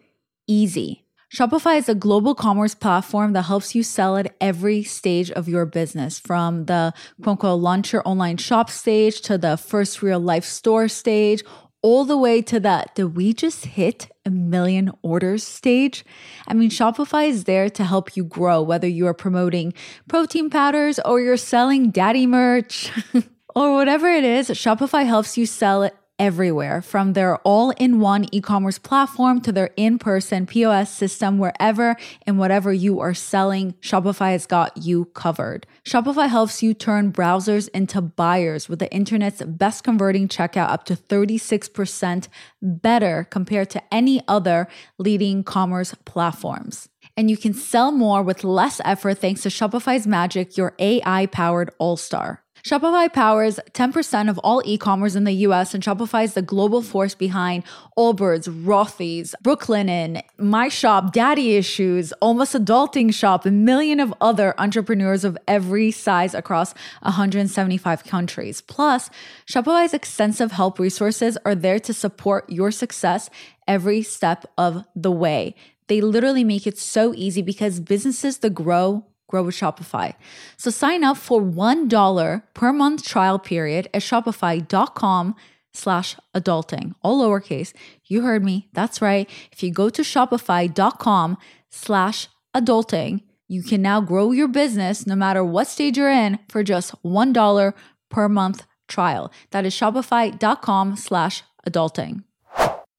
easy. 0.48 1.01
Shopify 1.34 1.78
is 1.78 1.88
a 1.88 1.96
global 1.96 2.36
commerce 2.36 2.76
platform 2.76 3.32
that 3.34 3.44
helps 3.44 3.74
you 3.74 3.84
sell 3.84 4.18
at 4.18 4.36
every 4.42 4.84
stage 4.84 5.32
of 5.32 5.48
your 5.48 5.66
business 5.66 6.20
from 6.20 6.66
the 6.66 6.94
quote 7.24 7.32
unquote 7.32 7.62
launch 7.62 7.94
your 7.94 8.02
online 8.06 8.36
shop 8.36 8.70
stage 8.70 9.22
to 9.22 9.38
the 9.38 9.56
first 9.56 10.02
real 10.02 10.20
life 10.20 10.44
store 10.44 10.90
stage, 10.90 11.42
all 11.82 12.04
the 12.04 12.18
way 12.18 12.42
to 12.42 12.60
the 12.60 12.86
did 12.96 13.16
we 13.16 13.34
just 13.34 13.64
hit 13.64 14.10
a 14.26 14.30
million 14.30 14.92
orders 15.04 15.42
stage? 15.42 16.04
I 16.50 16.54
mean, 16.54 16.70
Shopify 16.70 17.30
is 17.30 17.46
there 17.46 17.70
to 17.70 17.86
help 17.86 18.18
you 18.18 18.26
grow, 18.26 18.62
whether 18.62 18.88
you 18.88 19.08
are 19.08 19.14
promoting 19.14 19.74
protein 20.10 20.50
powders 20.50 21.00
or 21.00 21.22
you're 21.22 21.38
selling 21.38 21.92
daddy 21.92 22.28
merch. 22.28 22.92
or 23.56 23.74
whatever 23.74 24.10
it 24.10 24.26
is, 24.26 24.50
Shopify 24.50 25.06
helps 25.06 25.38
you 25.38 25.46
sell 25.46 25.84
it 25.84 25.96
everywhere 26.22 26.84
from 26.84 27.14
their 27.14 27.38
all 27.38 27.72
in 27.72 28.00
one 28.00 28.28
e 28.32 28.40
commerce 28.40 28.78
platform 28.78 29.42
to 29.42 29.52
their 29.52 29.72
in 29.76 29.98
person 29.98 30.46
POS 30.46 30.94
system, 30.94 31.40
wherever 31.40 31.96
and 32.28 32.38
whatever 32.38 32.72
you 32.72 33.00
are 33.00 33.16
selling, 33.16 33.74
Shopify 33.82 34.34
has 34.34 34.46
got 34.46 34.78
you 34.78 35.06
covered. 35.06 35.66
Shopify 35.84 36.30
helps 36.30 36.62
you 36.62 36.76
turn 36.76 37.12
browsers 37.12 37.70
into 37.70 38.00
buyers 38.02 38.70
with 38.70 38.78
the 38.78 38.94
internet's 38.94 39.42
best 39.42 39.84
converting 39.84 40.28
checkout 40.28 40.70
up 40.70 40.86
to 40.86 40.96
36% 40.96 42.28
better 42.62 43.28
compared 43.32 43.72
to 43.72 43.82
any 43.92 44.22
other 44.28 44.68
leading 45.00 45.44
commerce 45.44 45.96
platforms. 46.06 46.88
And 47.18 47.32
you 47.32 47.38
can 47.38 47.56
sell 47.56 47.92
more 47.92 48.22
with 48.22 48.44
less 48.44 48.80
effort 48.86 49.18
thanks 49.18 49.42
to 49.42 49.50
Shopify's 49.50 50.06
magic, 50.06 50.56
your 50.56 50.76
AI 50.78 51.26
powered 51.26 51.72
all 51.80 51.98
star. 51.98 52.44
Shopify 52.64 53.12
powers 53.12 53.60
10% 53.74 54.30
of 54.30 54.38
all 54.40 54.62
e-commerce 54.66 55.16
in 55.16 55.24
the 55.24 55.32
US 55.48 55.74
and 55.74 55.84
Shopify 55.84 56.24
is 56.24 56.36
the 56.36 56.44
global 56.44 56.84
force 56.84 57.16
behind 57.16 57.64
Allbirds, 57.98 58.48
Rothy's, 58.48 59.34
Brooklinen, 59.44 60.22
My 60.38 60.68
Shop, 60.68 61.12
Daddy 61.12 61.56
Issues, 61.56 62.12
Almost 62.14 62.54
Adulting 62.54 63.14
Shop, 63.14 63.48
a 63.48 63.52
million 63.52 64.00
of 64.00 64.14
other 64.22 64.54
entrepreneurs 64.60 65.24
of 65.24 65.38
every 65.48 65.90
size 65.90 66.36
across 66.36 66.76
175 67.02 68.04
countries. 68.04 68.62
Plus, 68.62 69.10
Shopify's 69.48 69.96
extensive 69.96 70.52
help 70.52 70.78
resources 70.78 71.40
are 71.44 71.56
there 71.56 71.80
to 71.80 71.94
support 71.94 72.48
your 72.48 72.70
success 72.70 73.32
every 73.68 74.04
step 74.04 74.46
of 74.58 74.84
the 74.96 75.12
way. 75.12 75.56
They 75.88 76.00
literally 76.00 76.44
make 76.44 76.68
it 76.68 76.78
so 76.78 77.14
easy 77.16 77.42
because 77.42 77.80
businesses 77.80 78.38
that 78.40 78.52
grow 78.52 79.06
grow 79.32 79.44
with 79.44 79.56
Shopify. 79.56 80.14
So 80.58 80.70
sign 80.70 81.04
up 81.04 81.18
for 81.18 81.42
$1 81.42 82.44
per 82.54 82.74
month 82.74 83.04
trial 83.04 83.40
period 83.40 83.90
at 83.94 84.04
shopify.com 84.04 85.36
slash 85.74 86.18
adulting, 86.36 86.94
all 87.02 87.22
lowercase. 87.22 87.74
You 88.06 88.22
heard 88.22 88.44
me. 88.44 88.68
That's 88.74 89.02
right. 89.02 89.30
If 89.52 89.64
you 89.64 89.72
go 89.72 89.90
to 89.90 90.02
shopify.com 90.02 91.38
slash 91.70 92.28
adulting, 92.56 93.22
you 93.48 93.64
can 93.64 93.82
now 93.82 94.02
grow 94.02 94.32
your 94.32 94.48
business 94.48 95.08
no 95.08 95.16
matter 95.16 95.44
what 95.44 95.68
stage 95.68 95.98
you're 95.98 96.10
in 96.10 96.40
for 96.50 96.64
just 96.64 96.94
$1 97.04 97.74
per 98.10 98.30
month 98.30 98.66
trial. 98.88 99.32
That 99.52 99.66
is 99.66 99.74
shopify.com 99.74 100.96
slash 100.98 101.44
adulting. 101.68 102.24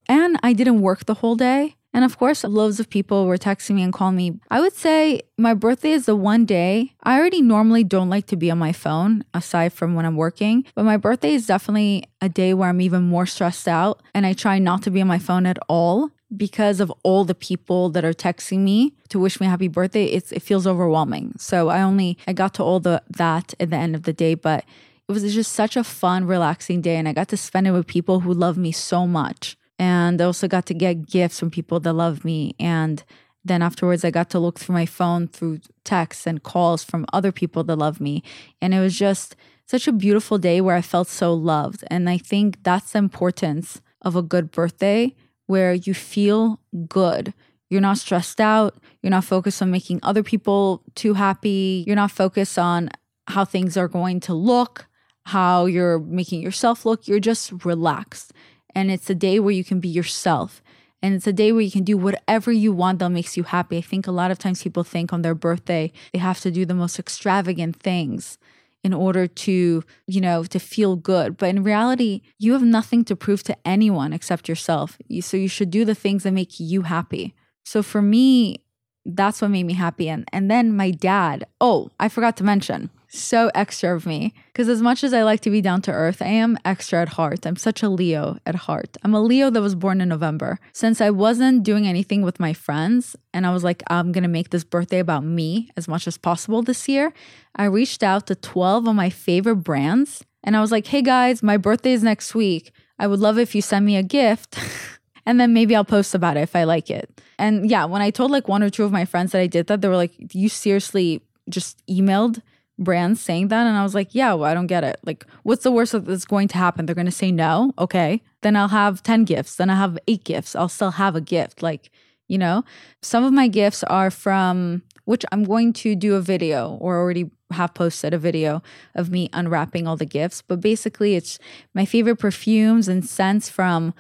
And 0.09 0.39
I 0.43 0.53
didn't 0.53 0.81
work 0.81 1.07
the 1.07 1.15
whole 1.15 1.37
day. 1.37 1.77
And 1.95 2.05
of 2.05 2.19
course, 2.19 2.43
loads 2.45 2.81
of 2.81 2.89
people 2.89 3.27
were 3.27 3.37
texting 3.37 3.75
me 3.75 3.83
and 3.83 3.93
calling 3.93 4.17
me. 4.17 4.41
I 4.51 4.61
would 4.61 4.73
say 4.73 5.23
my 5.37 5.55
birthday 5.55 5.93
is 5.93 6.07
the 6.07 6.17
one 6.17 6.47
day 6.47 6.95
I 7.03 7.19
already 7.19 7.43
normally 7.43 7.85
don't 7.85 8.09
like 8.09 8.27
to 8.27 8.37
be 8.37 8.51
on 8.51 8.59
my 8.59 8.73
phone 8.73 9.25
aside 9.35 9.73
from 9.73 9.95
when 9.95 10.07
I'm 10.07 10.17
working, 10.17 10.65
but 10.75 10.85
my 10.85 10.97
birthday 10.97 11.35
is 11.35 11.47
definitely 11.47 12.05
a 12.21 12.29
day 12.29 12.55
where 12.55 12.69
I'm 12.69 12.81
even 12.81 13.03
more 13.03 13.27
stressed 13.27 13.69
out 13.69 14.03
and 14.15 14.25
I 14.25 14.33
try 14.33 14.59
not 14.59 14.83
to 14.83 14.91
be 14.91 15.01
on 15.01 15.09
my 15.09 15.19
phone 15.19 15.45
at 15.47 15.59
all 15.69 16.11
because 16.35 16.81
of 16.81 16.91
all 17.03 17.25
the 17.25 17.35
people 17.35 17.91
that 17.91 18.05
are 18.05 18.15
texting 18.15 18.61
me 18.61 18.95
to 19.11 19.19
wish 19.19 19.39
me 19.39 19.47
happy 19.47 19.69
birthday. 19.69 20.07
It's 20.07 20.33
it 20.33 20.41
feels 20.41 20.67
overwhelming. 20.67 21.35
So 21.37 21.69
I 21.69 21.83
only 21.83 22.17
I 22.27 22.33
got 22.33 22.55
to 22.55 22.63
all 22.63 22.81
the 22.81 23.03
that 23.11 23.53
at 23.61 23.69
the 23.69 23.77
end 23.77 23.95
of 23.95 24.05
the 24.05 24.15
day, 24.15 24.35
but 24.35 24.65
it 25.09 25.13
was 25.13 25.35
just 25.35 25.53
such 25.53 25.77
a 25.77 25.85
fun, 25.85 26.25
relaxing 26.25 26.81
day 26.81 26.97
and 26.97 27.07
I 27.07 27.13
got 27.13 27.29
to 27.29 27.37
spend 27.37 27.67
it 27.67 27.73
with 27.73 27.87
people 27.87 28.21
who 28.21 28.33
love 28.33 28.57
me 28.57 28.73
so 28.73 29.07
much 29.07 29.59
and 29.83 30.23
I 30.23 30.27
also 30.27 30.47
got 30.47 30.67
to 30.67 30.75
get 30.75 31.09
gifts 31.09 31.41
from 31.41 31.51
people 31.51 31.81
that 31.81 31.93
love 31.93 32.25
me. 32.25 32.55
And 32.61 33.03
then 33.45 33.63
afterwards, 33.63 34.05
I 34.05 34.13
got 34.13 34.31
to 34.31 34.39
look 34.39 34.61
through 34.61 34.75
my 34.75 34.87
phone 34.87 35.27
through 35.27 35.59
texts 35.83 36.25
and 36.25 36.41
calls 36.41 36.85
from 36.85 37.05
other 37.13 37.33
people 37.33 37.65
that 37.65 37.75
love 37.75 38.01
me. 38.01 38.23
And 38.61 38.73
it 38.75 38.79
was 38.79 38.97
just 38.97 39.35
such 39.67 39.89
a 39.89 39.93
beautiful 39.93 40.39
day 40.39 40.61
where 40.61 40.77
I 40.77 40.83
felt 40.83 41.09
so 41.09 41.35
loved. 41.35 41.83
And 41.89 42.09
I 42.09 42.17
think 42.17 42.63
that's 42.63 42.93
the 42.93 43.01
importance 43.01 43.83
of 44.03 44.15
a 44.15 44.23
good 44.23 44.53
birthday 44.53 45.17
where 45.47 45.75
you 45.75 45.95
feel 45.95 46.61
good. 46.87 47.35
You're 47.69 47.81
not 47.81 47.99
stressed 47.99 48.41
out. 48.41 48.77
You're 49.03 49.11
not 49.11 49.25
focused 49.25 49.61
on 49.63 49.73
making 49.73 49.99
other 50.05 50.23
people 50.23 50.85
too 50.95 51.15
happy. 51.15 51.83
You're 51.89 51.97
not 51.97 52.13
focused 52.13 52.57
on 52.57 52.89
how 53.27 53.45
things 53.45 53.77
are 53.77 53.89
going 53.89 54.21
to 54.21 54.33
look, 54.33 54.87
how 55.25 55.67
you're 55.67 55.99
making 55.99 56.41
yourself 56.41 56.87
look. 56.87 57.09
You're 57.09 57.19
just 57.19 57.65
relaxed. 57.65 58.33
And 58.75 58.91
it's 58.91 59.11
a 59.11 59.15
day 59.15 59.39
where 59.39 59.53
you 59.53 59.65
can 59.65 59.81
be 59.81 59.89
yourself. 59.89 60.63
And 61.03 61.15
it's 61.15 61.27
a 61.27 61.33
day 61.33 61.51
where 61.51 61.63
you 61.63 61.71
can 61.71 61.85
do 61.85 61.99
whatever 61.99 62.53
you 62.53 62.73
want 62.73 63.01
that 63.01 63.11
makes 63.11 63.37
you 63.37 63.43
happy. 63.43 63.79
I 63.79 63.81
think 63.81 64.07
a 64.07 64.13
lot 64.13 64.31
of 64.31 64.39
times 64.39 64.63
people 64.63 64.85
think 64.85 65.13
on 65.13 65.23
their 65.23 65.35
birthday 65.35 65.93
they 66.13 66.19
have 66.21 66.41
to 66.41 66.51
do 66.51 66.65
the 66.65 66.75
most 66.75 66.99
extravagant 66.99 67.77
things 67.77 68.39
in 68.85 68.93
order 68.93 69.27
to, 69.27 69.85
you 70.07 70.21
know, 70.21 70.45
to 70.45 70.59
feel 70.59 70.97
good. 70.97 71.37
But 71.37 71.51
in 71.51 71.63
reality, 71.65 72.23
you 72.39 72.53
have 72.53 72.63
nothing 72.63 73.05
to 73.07 73.17
prove 73.17 73.43
to 73.45 73.57
anyone 73.67 74.13
except 74.13 74.49
yourself. 74.49 74.99
So 75.21 75.37
you 75.37 75.49
should 75.49 75.71
do 75.71 75.85
the 75.85 75.95
things 75.95 76.23
that 76.23 76.33
make 76.33 76.59
you 76.59 76.83
happy. 76.83 77.35
So 77.65 77.83
for 77.83 78.03
me, 78.03 78.65
that's 79.05 79.41
what 79.43 79.51
made 79.51 79.65
me 79.65 79.75
happy. 79.75 80.09
And 80.09 80.29
and 80.33 80.51
then 80.51 80.77
my 80.77 80.91
dad, 80.91 81.47
oh, 81.61 81.91
I 81.99 82.09
forgot 82.09 82.37
to 82.39 82.45
mention 82.45 82.91
so 83.13 83.51
extra 83.55 83.95
of 83.95 84.07
me. 84.07 84.33
Because 84.47 84.69
as 84.69 84.83
much 84.83 85.05
as 85.05 85.13
I 85.13 85.23
like 85.23 85.41
to 85.41 85.51
be 85.51 85.61
down 85.61 85.83
to 85.83 85.93
earth, 85.93 86.23
I 86.23 86.29
am 86.29 86.59
extra 86.65 87.03
at 87.03 87.11
heart. 87.11 87.47
I'm 87.47 87.57
such 87.57 87.83
a 87.83 87.89
Leo 87.89 88.39
at 88.47 88.55
heart. 88.55 88.97
I'm 89.03 89.15
a 89.15 89.21
Leo 89.21 89.51
that 89.51 89.61
was 89.61 89.75
born 89.75 90.01
in 90.01 90.09
November. 90.09 90.59
Since 90.73 91.01
I 91.01 91.11
wasn't 91.11 91.63
doing 91.63 91.87
anything 91.87 92.23
with 92.23 92.41
my 92.41 92.53
friends, 92.53 93.15
and 93.35 93.47
I 93.47 93.53
was 93.53 93.63
like, 93.63 93.83
I'm 93.89 94.13
going 94.13 94.23
to 94.23 94.29
make 94.29 94.51
this 94.51 94.65
birthday 94.65 94.99
about 94.99 95.25
me 95.25 95.71
as 95.77 95.89
much 95.89 96.07
as 96.07 96.17
possible 96.17 96.63
this 96.63 96.89
year, 96.89 97.13
I 97.55 97.65
reached 97.65 98.03
out 98.03 98.27
to 98.29 98.35
12 98.35 98.89
of 98.89 98.95
my 98.95 99.11
favorite 99.11 99.57
brands. 99.57 100.25
And 100.43 100.57
I 100.57 100.61
was 100.61 100.73
like, 100.73 100.87
hey 100.87 101.03
guys, 101.03 101.43
my 101.43 101.57
birthday 101.57 101.93
is 101.93 102.03
next 102.03 102.35
week. 102.35 102.73
I 102.99 103.07
would 103.07 103.21
love 103.21 103.39
if 103.39 103.55
you 103.55 103.63
send 103.63 103.85
me 103.85 103.97
a 103.97 104.03
gift. 104.03 104.59
and 105.27 105.41
then 105.41 105.53
maybe 105.53 105.77
I'll 105.77 105.85
post 105.85 106.15
about 106.15 106.37
it 106.37 106.41
if 106.41 106.57
I 106.57 106.65
like 106.65 106.91
it. 106.91 107.21
And 107.39 107.69
yeah, 107.69 107.85
when 107.85 108.03
I 108.03 108.11
told 108.11 108.31
like 108.31 108.49
one 108.49 108.63
or 108.63 108.71
two 108.71 108.85
of 108.85 108.93
my 108.93 109.05
friends 109.05 109.33
that 109.33 109.41
I 109.41 109.47
did 109.47 109.67
that, 109.69 109.81
they 109.81 109.89
were 109.89 109.97
like, 109.97 110.13
you 110.35 110.49
seriously 110.49 111.23
just 111.49 111.85
emailed 111.87 112.41
brands 112.79 113.21
saying 113.21 113.49
that 113.49 113.67
and 113.67 113.77
I 113.77 113.83
was 113.83 113.95
like, 113.95 114.15
yeah, 114.15 114.33
well, 114.35 114.51
I 114.51 114.55
don't 114.55 114.67
get 114.67 114.85
it. 114.85 114.99
Like, 115.05 115.27
what's 115.43 115.63
the 115.63 115.71
worst 115.71 115.93
that's 116.05 116.25
going 116.25 116.49
to 116.49 116.57
happen? 116.57 116.87
They're 116.87 116.95
going 116.95 117.07
to 117.07 117.13
say 117.13 117.31
no. 117.31 117.73
Okay. 117.79 118.23
Then 118.43 118.57
I'll 118.57 118.69
have 118.69 119.03
10 119.03 119.25
gifts. 119.25 119.57
Then 119.57 119.71
I 119.71 119.77
have 119.77 119.99
eight 120.09 120.25
gifts. 120.25 120.57
I'll 120.57 120.69
still 120.69 120.93
have 120.93 121.15
a 121.15 121.21
gift. 121.21 121.63
Like, 121.63 121.91
you 122.29 122.39
know, 122.39 122.65
some 123.03 123.25
of 123.25 123.33
my 123.33 123.49
gifts 123.49 123.85
are 123.85 124.11
from 124.11 124.83
which 125.05 125.25
I'm 125.33 125.45
going 125.45 125.73
to 125.75 125.97
do 125.97 126.15
a 126.15 126.21
video 126.21 126.77
or 126.81 126.97
already 126.97 127.31
have 127.51 127.75
posted 127.75 128.15
a 128.15 128.19
video 128.19 128.63
of 128.95 129.11
me 129.11 129.29
unwrapping 129.33 129.87
all 129.87 129.97
the 129.97 130.07
gifts. 130.07 130.43
But 130.43 130.61
basically, 130.61 131.17
it's 131.17 131.39
my 131.75 131.85
favorite 131.85 132.17
perfumes 132.17 132.89
and 132.89 133.05
scents 133.05 133.49
from 133.49 133.95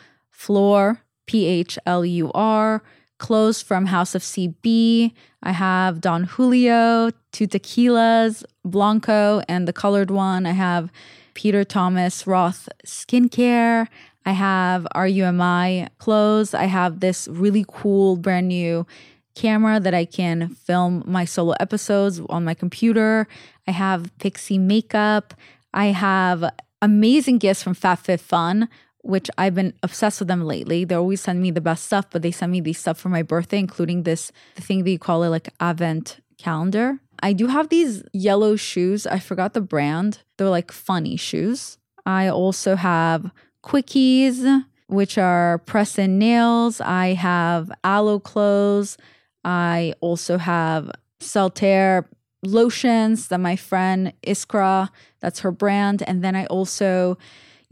Phlur, 1.26 2.80
clothes 3.18 3.62
from 3.62 3.86
House 3.86 4.14
of 4.14 4.22
CB. 4.22 5.12
I 5.42 5.52
have 5.52 6.00
Don 6.00 6.24
Julio, 6.24 7.10
two 7.30 7.46
tequilas, 7.46 8.44
Blanco, 8.64 9.42
and 9.48 9.66
the 9.66 9.72
colored 9.72 10.10
one. 10.10 10.46
I 10.46 10.52
have 10.52 10.90
Peter 11.34 11.64
Thomas 11.64 12.26
Roth 12.26 12.68
skincare. 12.86 13.86
I 14.24 14.32
have 14.32 14.86
RUMI 14.94 15.88
clothes. 15.98 16.54
I 16.54 16.64
have 16.64 17.00
this 17.00 17.28
really 17.28 17.64
cool 17.68 18.16
brand 18.16 18.48
new 18.48 18.86
camera 19.34 19.80
that 19.80 19.94
I 19.94 20.04
can 20.04 20.48
film 20.48 21.02
my 21.06 21.24
solo 21.24 21.54
episodes 21.58 22.20
on 22.28 22.44
my 22.44 22.54
computer. 22.54 23.26
I 23.66 23.70
have 23.72 24.16
Pixi 24.18 24.60
makeup. 24.60 25.34
I 25.72 25.86
have 25.86 26.44
amazing 26.82 27.38
gifts 27.38 27.62
from 27.62 27.74
FabFitFun, 27.74 28.68
which 29.02 29.28
I've 29.36 29.54
been 29.54 29.74
obsessed 29.82 30.20
with 30.20 30.28
them 30.28 30.44
lately. 30.44 30.84
They 30.84 30.94
always 30.94 31.20
send 31.20 31.42
me 31.42 31.50
the 31.50 31.60
best 31.60 31.84
stuff, 31.84 32.06
but 32.10 32.22
they 32.22 32.30
send 32.30 32.52
me 32.52 32.60
these 32.60 32.78
stuff 32.78 32.98
for 32.98 33.08
my 33.08 33.22
birthday, 33.22 33.58
including 33.58 34.04
this 34.04 34.32
the 34.54 34.62
thing 34.62 34.84
that 34.84 34.90
you 34.90 34.98
call 34.98 35.22
it 35.22 35.28
like 35.28 35.48
Advent 35.60 36.20
calendar. 36.38 36.98
I 37.22 37.32
do 37.32 37.46
have 37.46 37.68
these 37.68 38.02
yellow 38.12 38.56
shoes. 38.56 39.06
I 39.06 39.18
forgot 39.18 39.54
the 39.54 39.60
brand. 39.60 40.22
They're 40.38 40.48
like 40.48 40.72
funny 40.72 41.16
shoes. 41.16 41.78
I 42.04 42.28
also 42.28 42.74
have 42.74 43.30
quickies, 43.62 44.64
which 44.88 45.18
are 45.18 45.58
press 45.58 45.98
in 45.98 46.18
nails. 46.18 46.80
I 46.80 47.14
have 47.14 47.70
Alo 47.84 48.18
clothes. 48.18 48.98
I 49.44 49.94
also 50.00 50.38
have 50.38 50.90
Saltair 51.20 52.06
lotions 52.42 53.28
that 53.28 53.38
my 53.38 53.54
friend 53.54 54.12
Iskra, 54.26 54.88
that's 55.20 55.40
her 55.40 55.52
brand. 55.52 56.02
And 56.06 56.24
then 56.24 56.34
I 56.34 56.46
also 56.46 57.18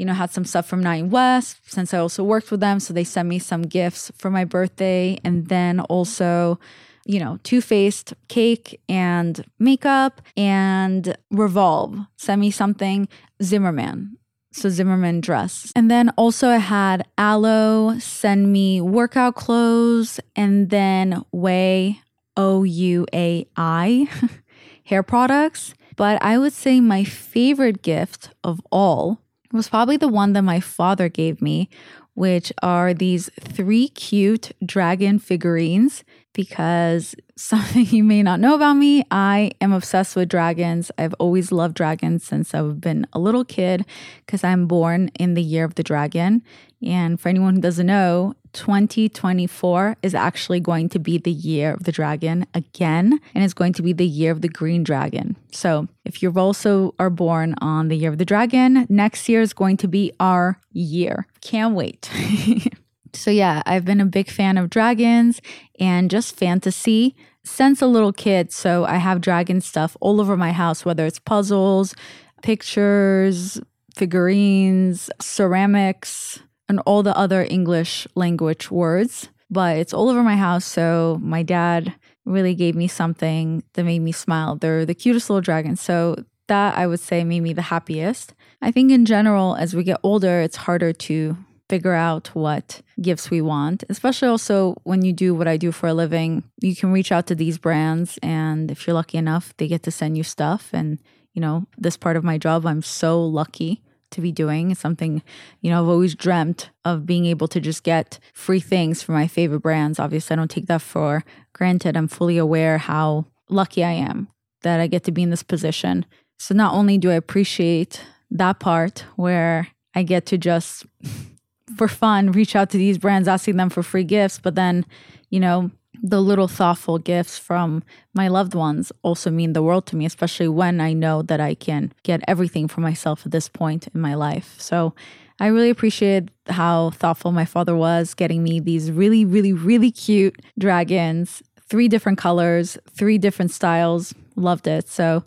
you 0.00 0.06
know, 0.06 0.14
had 0.14 0.30
some 0.30 0.46
stuff 0.46 0.66
from 0.66 0.82
Nine 0.82 1.10
West 1.10 1.58
since 1.70 1.92
I 1.92 1.98
also 1.98 2.24
worked 2.24 2.50
with 2.50 2.60
them. 2.60 2.80
So 2.80 2.94
they 2.94 3.04
sent 3.04 3.28
me 3.28 3.38
some 3.38 3.60
gifts 3.60 4.10
for 4.16 4.30
my 4.30 4.46
birthday. 4.46 5.20
And 5.22 5.48
then 5.48 5.78
also, 5.78 6.58
you 7.04 7.20
know, 7.20 7.38
Too 7.42 7.60
Faced 7.60 8.14
cake 8.28 8.80
and 8.88 9.44
makeup 9.58 10.22
and 10.38 11.14
Revolve 11.30 11.98
sent 12.16 12.40
me 12.40 12.50
something. 12.50 13.08
Zimmermann. 13.42 14.16
So 14.52 14.70
Zimmermann 14.70 15.20
dress. 15.20 15.70
And 15.76 15.90
then 15.90 16.08
also 16.16 16.48
I 16.48 16.56
had 16.56 17.06
Alo 17.18 17.98
send 17.98 18.50
me 18.50 18.80
workout 18.80 19.34
clothes 19.34 20.18
and 20.34 20.70
then 20.70 21.22
Way 21.30 22.00
O 22.38 22.62
U 22.62 23.04
A 23.12 23.46
I 23.54 24.08
hair 24.84 25.02
products. 25.02 25.74
But 25.96 26.22
I 26.22 26.38
would 26.38 26.54
say 26.54 26.80
my 26.80 27.04
favorite 27.04 27.82
gift 27.82 28.30
of 28.42 28.62
all 28.72 29.20
was 29.52 29.68
probably 29.68 29.96
the 29.96 30.08
one 30.08 30.32
that 30.34 30.42
my 30.42 30.60
father 30.60 31.08
gave 31.08 31.42
me, 31.42 31.68
which 32.14 32.52
are 32.62 32.94
these 32.94 33.30
three 33.40 33.88
cute 33.88 34.52
dragon 34.64 35.18
figurines. 35.18 36.04
Because 36.32 37.16
something 37.36 37.86
you 37.86 38.04
may 38.04 38.22
not 38.22 38.38
know 38.38 38.54
about 38.54 38.74
me, 38.74 39.04
I 39.10 39.52
am 39.60 39.72
obsessed 39.72 40.14
with 40.14 40.28
dragons. 40.28 40.90
I've 40.96 41.14
always 41.18 41.50
loved 41.50 41.74
dragons 41.74 42.22
since 42.22 42.54
I've 42.54 42.80
been 42.80 43.06
a 43.12 43.18
little 43.18 43.44
kid 43.44 43.84
because 44.24 44.44
I'm 44.44 44.66
born 44.66 45.08
in 45.18 45.34
the 45.34 45.42
year 45.42 45.64
of 45.64 45.74
the 45.74 45.82
dragon. 45.82 46.42
And 46.82 47.20
for 47.20 47.28
anyone 47.28 47.56
who 47.56 47.60
doesn't 47.60 47.86
know, 47.86 48.34
2024 48.52 49.96
is 50.02 50.14
actually 50.14 50.60
going 50.60 50.88
to 50.90 50.98
be 50.98 51.18
the 51.18 51.30
year 51.30 51.72
of 51.72 51.84
the 51.84 51.92
dragon 51.92 52.46
again, 52.54 53.20
and 53.34 53.44
it's 53.44 53.54
going 53.54 53.72
to 53.74 53.82
be 53.82 53.92
the 53.92 54.06
year 54.06 54.32
of 54.32 54.40
the 54.40 54.48
green 54.48 54.82
dragon. 54.82 55.36
So, 55.52 55.88
if 56.04 56.22
you 56.22 56.32
also 56.32 56.94
are 56.98 57.10
born 57.10 57.54
on 57.60 57.88
the 57.88 57.96
year 57.96 58.10
of 58.10 58.18
the 58.18 58.24
dragon, 58.24 58.86
next 58.88 59.28
year 59.28 59.40
is 59.40 59.52
going 59.52 59.76
to 59.78 59.88
be 59.88 60.12
our 60.20 60.58
year. 60.72 61.26
Can't 61.40 61.74
wait. 61.74 62.10
so, 63.12 63.30
yeah, 63.30 63.62
I've 63.66 63.84
been 63.84 64.00
a 64.00 64.06
big 64.06 64.30
fan 64.30 64.58
of 64.58 64.70
dragons 64.70 65.40
and 65.78 66.10
just 66.10 66.36
fantasy 66.36 67.14
since 67.44 67.80
a 67.80 67.86
little 67.86 68.12
kid. 68.12 68.52
So, 68.52 68.84
I 68.84 68.96
have 68.96 69.20
dragon 69.20 69.60
stuff 69.60 69.96
all 70.00 70.20
over 70.20 70.36
my 70.36 70.52
house, 70.52 70.84
whether 70.84 71.06
it's 71.06 71.18
puzzles, 71.18 71.94
pictures, 72.42 73.60
figurines, 73.94 75.10
ceramics 75.20 76.40
and 76.70 76.78
all 76.87 77.02
the 77.02 77.16
other 77.18 77.44
English 77.50 78.06
language 78.14 78.70
words, 78.70 79.28
but 79.50 79.76
it's 79.76 79.92
all 79.92 80.09
over 80.09 80.22
my 80.22 80.37
house. 80.37 80.64
So 80.64 81.18
my 81.20 81.42
dad 81.42 81.92
really 82.24 82.54
gave 82.54 82.76
me 82.76 82.87
something 82.87 83.64
that 83.72 83.83
made 83.83 83.98
me 83.98 84.12
smile. 84.12 84.54
They're 84.54 84.87
the 84.87 84.94
cutest 84.94 85.28
little 85.28 85.40
dragons. 85.40 85.80
So 85.80 86.24
that 86.46 86.78
I 86.78 86.87
would 86.87 87.00
say 87.00 87.24
made 87.24 87.40
me 87.40 87.52
the 87.52 87.70
happiest. 87.74 88.35
I 88.62 88.70
think 88.70 88.92
in 88.92 89.04
general, 89.04 89.56
as 89.56 89.74
we 89.74 89.83
get 89.83 89.98
older, 90.04 90.40
it's 90.40 90.56
harder 90.56 90.92
to 90.92 91.37
figure 91.68 91.94
out 91.94 92.28
what 92.35 92.83
gifts 93.02 93.30
we 93.30 93.40
want, 93.40 93.83
especially 93.88 94.28
also 94.28 94.76
when 94.85 95.04
you 95.04 95.12
do 95.12 95.35
what 95.35 95.48
I 95.48 95.56
do 95.56 95.72
for 95.72 95.88
a 95.88 95.94
living. 95.94 96.44
You 96.61 96.76
can 96.76 96.92
reach 96.92 97.11
out 97.11 97.26
to 97.28 97.35
these 97.35 97.59
brands, 97.59 98.18
and 98.22 98.70
if 98.70 98.87
you're 98.87 98.94
lucky 98.94 99.18
enough, 99.18 99.54
they 99.56 99.66
get 99.66 99.83
to 99.85 99.90
send 99.90 100.16
you 100.16 100.22
stuff. 100.22 100.70
And, 100.72 100.98
you 101.35 101.40
know, 101.40 101.66
this 101.78 101.96
part 101.96 102.16
of 102.16 102.24
my 102.24 102.38
job, 102.38 102.66
I'm 102.66 102.83
so 102.83 103.24
lucky 103.24 103.83
to 104.11 104.20
be 104.20 104.33
doing. 104.33 104.70
It's 104.70 104.81
something, 104.81 105.23
you 105.61 105.70
know, 105.70 105.83
I've 105.83 105.88
always 105.88 106.14
dreamt 106.14 106.70
of 106.85 107.07
being 107.07 107.27
able 107.27 107.49
to 107.49 107.61
just 107.61 107.83
get 107.83 108.18
free 108.33 108.61
things 108.61 109.03
for 109.03 109.12
my 109.12 109.27
favorite 109.27 109.61
brands. 109.61 109.99
Obviously, 109.99 110.35
I 110.35 110.37
don't 110.37 110.51
take 110.51 110.66
that 110.66 110.83
for 110.83 111.25
granted. 111.53 111.96
I'm 111.96 112.09
fully 112.09 112.38
aware 112.38 112.79
how 112.79 113.27
lucky 113.49 113.85
I 113.85 113.92
am 113.92 114.29
that 114.62 114.81
I 114.81 114.87
get 114.87 115.05
to 115.05 115.12
be 115.12 115.23
in 115.23 115.31
this 115.31 115.42
position. 115.42 116.05
So 116.38 116.55
not 116.55 116.75
only 116.75 116.99
do 116.99 117.11
I 117.11 117.14
appreciate 117.14 118.05
that 118.31 118.61
part 118.61 119.05
where 119.16 119.68
I 119.94 120.03
get 120.03 120.27
to 120.27 120.38
just 120.38 120.87
for 121.77 121.88
fun 121.88 122.33
reach 122.33 122.57
out 122.57 122.70
to 122.70 122.79
these 122.79 122.99
brands 122.99 123.29
asking 123.29 123.57
them 123.57 123.70
for 123.70 123.83
free 123.83 124.05
gifts, 124.05 124.38
but 124.38 124.55
then, 124.55 124.85
you 125.31 125.40
know, 125.40 125.70
the 126.02 126.20
little 126.20 126.48
thoughtful 126.48 126.98
gifts 126.98 127.38
from 127.38 127.82
my 128.14 128.28
loved 128.28 128.54
ones 128.54 128.92
also 129.02 129.30
mean 129.30 129.52
the 129.52 129.62
world 129.62 129.86
to 129.86 129.96
me, 129.96 130.06
especially 130.06 130.48
when 130.48 130.80
I 130.80 130.92
know 130.92 131.22
that 131.22 131.40
I 131.40 131.54
can 131.54 131.92
get 132.02 132.22
everything 132.26 132.68
for 132.68 132.80
myself 132.80 133.26
at 133.26 133.32
this 133.32 133.48
point 133.48 133.88
in 133.94 134.00
my 134.00 134.14
life. 134.14 134.54
So 134.58 134.94
I 135.38 135.46
really 135.46 135.70
appreciate 135.70 136.28
how 136.48 136.90
thoughtful 136.90 137.32
my 137.32 137.44
father 137.44 137.74
was 137.74 138.14
getting 138.14 138.42
me 138.42 138.60
these 138.60 138.90
really, 138.90 139.24
really, 139.24 139.52
really 139.52 139.90
cute 139.90 140.40
dragons, 140.58 141.42
three 141.68 141.88
different 141.88 142.18
colors, 142.18 142.76
three 142.90 143.16
different 143.16 143.50
styles. 143.50 144.14
Loved 144.36 144.66
it. 144.66 144.88
So, 144.88 145.24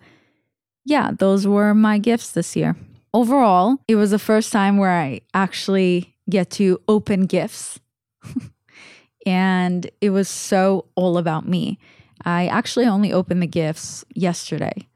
yeah, 0.86 1.12
those 1.18 1.48
were 1.48 1.74
my 1.74 1.98
gifts 1.98 2.32
this 2.32 2.56
year. 2.56 2.76
Overall, 3.14 3.78
it 3.88 3.96
was 3.96 4.12
the 4.12 4.20
first 4.20 4.52
time 4.52 4.78
where 4.78 4.92
I 4.92 5.22
actually 5.34 6.16
get 6.30 6.50
to 6.52 6.80
open 6.88 7.26
gifts. 7.26 7.80
and 9.26 9.90
it 10.02 10.12
was 10.12 10.30
so 10.30 10.86
all 10.96 11.18
about 11.18 11.48
me. 11.48 11.80
I 12.26 12.48
actually 12.48 12.86
only 12.86 13.12
opened 13.12 13.42
the 13.42 13.48
gifts 13.48 14.06
yesterday. 14.14 14.88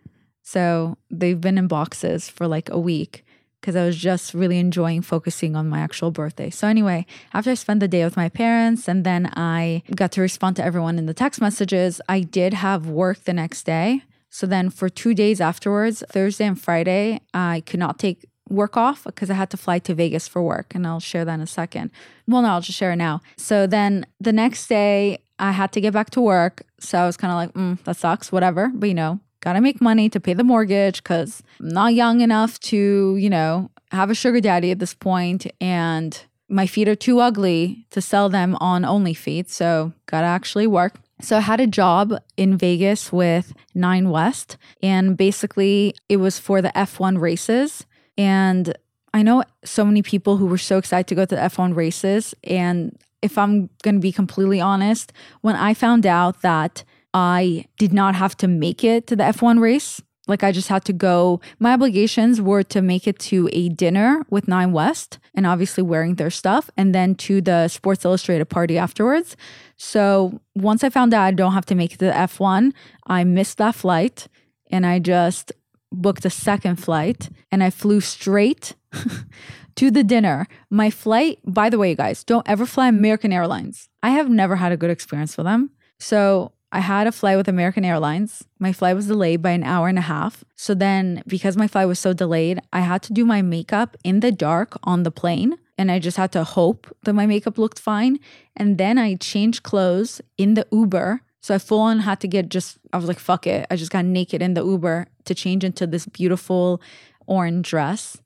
So 0.43 0.97
they've 1.11 1.39
been 1.39 1.57
in 1.57 1.67
boxes 1.67 2.29
for 2.29 2.47
like 2.47 2.69
a 2.69 2.79
week 2.79 3.25
because 3.59 3.75
I 3.75 3.85
was 3.85 3.97
just 3.97 4.33
really 4.33 4.59
enjoying 4.59 5.01
focusing 5.01 5.55
on 5.55 5.67
my 5.67 5.79
actual 5.79 6.11
birthday. 6.11 6.49
So, 6.49 6.67
anyway, 6.67 7.05
after 7.33 7.51
I 7.51 7.55
spent 7.55 7.79
the 7.79 7.87
day 7.87 8.03
with 8.03 8.15
my 8.15 8.29
parents 8.29 8.87
and 8.87 9.03
then 9.03 9.29
I 9.35 9.83
got 9.95 10.13
to 10.13 10.21
respond 10.21 10.55
to 10.57 10.63
everyone 10.63 10.97
in 10.97 11.05
the 11.05 11.13
text 11.13 11.41
messages, 11.41 11.99
I 12.07 12.21
did 12.21 12.53
have 12.53 12.87
work 12.87 13.25
the 13.25 13.33
next 13.33 13.65
day. 13.65 14.03
So, 14.29 14.47
then 14.47 14.69
for 14.69 14.89
two 14.89 15.13
days 15.13 15.41
afterwards, 15.41 16.03
Thursday 16.09 16.45
and 16.45 16.59
Friday, 16.59 17.19
I 17.33 17.61
could 17.65 17.79
not 17.79 17.99
take 17.99 18.25
work 18.49 18.77
off 18.77 19.03
because 19.03 19.29
I 19.29 19.33
had 19.33 19.49
to 19.51 19.57
fly 19.57 19.79
to 19.79 19.93
Vegas 19.93 20.27
for 20.27 20.41
work. 20.41 20.73
And 20.75 20.86
I'll 20.86 20.99
share 20.99 21.25
that 21.25 21.33
in 21.33 21.41
a 21.41 21.47
second. 21.47 21.91
Well, 22.27 22.41
no, 22.41 22.49
I'll 22.49 22.62
just 22.62 22.77
share 22.77 22.91
it 22.91 22.97
now. 22.97 23.21
So 23.38 23.67
then 23.67 24.05
the 24.19 24.33
next 24.33 24.67
day, 24.67 25.19
I 25.39 25.51
had 25.51 25.71
to 25.73 25.81
get 25.81 25.93
back 25.93 26.10
to 26.12 26.21
work. 26.21 26.63
So 26.79 26.97
I 26.97 27.05
was 27.05 27.17
kind 27.17 27.31
of 27.31 27.38
like, 27.38 27.53
mm, 27.53 27.83
that 27.83 27.97
sucks, 27.97 28.31
whatever. 28.31 28.71
But 28.73 28.89
you 28.89 28.95
know, 28.95 29.19
gotta 29.41 29.62
make 29.62 29.81
money 29.81 30.10
to 30.10 30.19
pay 30.19 30.33
the 30.33 30.43
mortgage 30.43 31.03
because 31.03 31.43
I'm 31.60 31.69
not 31.69 31.93
young 31.93 32.21
enough 32.21 32.60
to, 32.62 33.15
you 33.17 33.29
know, 33.29 33.69
have 33.91 34.10
a 34.10 34.15
sugar 34.15 34.41
daddy 34.41 34.71
at 34.71 34.79
this 34.79 34.93
point 34.93 35.47
and 35.62 36.19
my 36.49 36.65
feet 36.65 36.88
are 36.88 36.95
too 36.95 37.19
ugly 37.19 37.86
to 37.91 38.01
sell 38.01 38.29
them 38.29 38.55
on 38.60 38.83
OnlyFeet. 38.83 39.49
So 39.49 39.93
gotta 40.05 40.27
actually 40.27 40.67
work. 40.67 40.95
So 41.21 41.38
I 41.38 41.41
had 41.41 41.60
a 41.60 41.67
job 41.67 42.13
in 42.38 42.57
Vegas 42.57 43.12
with 43.12 43.53
Nine 43.73 44.12
West, 44.12 44.55
and 44.83 45.17
basically 45.17 45.95
it 46.07 46.17
was 46.17 46.38
for 46.38 46.62
the 46.62 46.69
F1 46.69 47.19
races. 47.19 47.86
And 48.17 48.75
I 49.13 49.23
know 49.23 49.43
so 49.63 49.86
many 49.86 50.01
people 50.01 50.38
who 50.38 50.45
were 50.45 50.58
so 50.58 50.77
excited 50.77 51.08
to 51.08 51.15
go 51.15 51.25
to 51.25 51.36
the 51.36 51.41
F1 51.41 51.75
races. 51.75 52.34
And 52.43 52.97
if 53.21 53.38
I'm 53.38 53.69
going 53.84 53.95
to 53.95 54.01
be 54.01 54.12
completely 54.12 54.62
honest, 54.62 55.13
when 55.41 55.56
I 55.56 55.73
found 55.73 56.06
out 56.06 56.41
that 56.41 56.84
I 57.13 57.65
did 57.77 57.93
not 57.93 58.15
have 58.15 58.36
to 58.38 58.47
make 58.47 58.84
it 58.84 59.08
to 59.08 59.15
the 59.15 59.23
F1 59.23 59.60
race, 59.60 60.01
like 60.27 60.43
I 60.43 60.51
just 60.51 60.67
had 60.67 60.84
to 60.86 60.93
go. 60.93 61.39
My 61.58 61.73
obligations 61.73 62.41
were 62.41 62.63
to 62.63 62.82
make 62.82 63.08
it 63.08 63.17
to 63.19 63.49
a 63.53 63.69
dinner 63.69 64.25
with 64.30 64.47
Nine 64.47 64.73
West 64.73 65.19
and 65.34 65.47
obviously 65.47 65.84
wearing 65.84 66.15
their 66.15 66.30
stuff, 66.30 66.69
and 66.75 66.93
then 66.93 67.15
to 67.15 67.41
the 67.41 67.69
Sports 67.69 68.03
Illustrated 68.03 68.45
party 68.45 68.77
afterwards. 68.77 69.38
So 69.77 70.41
once 70.56 70.84
I 70.84 70.89
found 70.89 71.13
out 71.13 71.23
I 71.23 71.32
don't 71.32 71.53
have 71.53 71.65
to 71.67 71.75
make 71.75 71.93
it 71.93 71.99
to 71.99 72.06
the 72.06 72.12
F1, 72.12 72.73
I 73.06 73.23
missed 73.23 73.58
that 73.58 73.75
flight 73.75 74.27
and 74.69 74.86
I 74.86 74.99
just 74.99 75.51
booked 75.91 76.26
a 76.26 76.30
second 76.30 76.78
flight 76.78 77.30
and 77.52 77.63
I 77.63 77.69
flew 77.69 78.02
straight 78.02 78.76
to 79.76 79.91
the 79.91 80.04
dinner. 80.04 80.47
My 80.69 80.89
flight, 80.89 81.39
by 81.45 81.69
the 81.69 81.80
way, 81.80 81.95
guys, 81.95 82.23
don't 82.23 82.47
ever 82.47 82.65
fly 82.65 82.88
American 82.88 83.32
Airlines. 83.32 83.89
I 84.04 84.12
have 84.12 84.30
never 84.30 84.58
had 84.58 84.71
a 84.71 84.78
good 84.78 84.89
experience 84.89 85.38
with 85.38 85.45
them. 85.45 85.71
So 86.00 86.52
I 86.71 86.80
had 86.80 87.08
a 87.08 87.12
flight 87.12 87.38
with 87.38 87.47
American 87.47 87.86
Airlines. 87.86 88.43
My 88.60 88.73
flight 88.73 88.95
was 88.95 89.08
delayed 89.08 89.41
by 89.41 89.52
an 89.52 89.63
hour 89.63 89.88
and 89.88 89.97
a 89.97 90.02
half. 90.02 90.43
So 90.56 90.73
then, 90.73 91.23
because 91.26 91.56
my 91.56 91.67
flight 91.67 91.88
was 91.88 92.00
so 92.00 92.13
delayed, 92.13 92.60
I 92.73 92.82
had 92.82 93.02
to 93.04 93.13
do 93.13 93.26
my 93.26 93.41
makeup 93.41 93.95
in 94.04 94.19
the 94.19 94.32
dark 94.32 94.78
on 94.84 95.04
the 95.04 95.12
plane. 95.12 95.58
And 95.78 95.91
I 95.91 96.00
just 96.00 96.17
had 96.17 96.32
to 96.34 96.43
hope 96.43 96.93
that 97.04 97.13
my 97.13 97.26
makeup 97.26 97.58
looked 97.58 97.80
fine. 97.80 98.19
And 98.56 98.78
then 98.78 98.97
I 98.97 99.15
changed 99.15 99.63
clothes 99.63 100.21
in 100.38 100.56
the 100.56 100.67
Uber 100.71 101.21
so 101.47 101.56
I 101.56 101.60
full 101.60 101.80
on 101.80 102.00
had 102.00 102.19
to 102.19 102.28
get 102.28 102.50
just, 102.50 102.78
I 102.91 102.97
was 102.97 103.08
like, 103.08 103.19
fuck 103.19 103.47
it. 103.47 103.65
I 103.71 103.78
just 103.78 103.89
got 103.89 104.04
naked 104.04 104.41
in 104.41 104.54
the 104.54 104.65
Uber 104.65 105.08
to 105.27 105.35
change 105.35 105.63
into 105.63 105.87
this 105.87 106.05
beautiful 106.05 106.81
orange 107.27 107.69
dress 107.69 108.17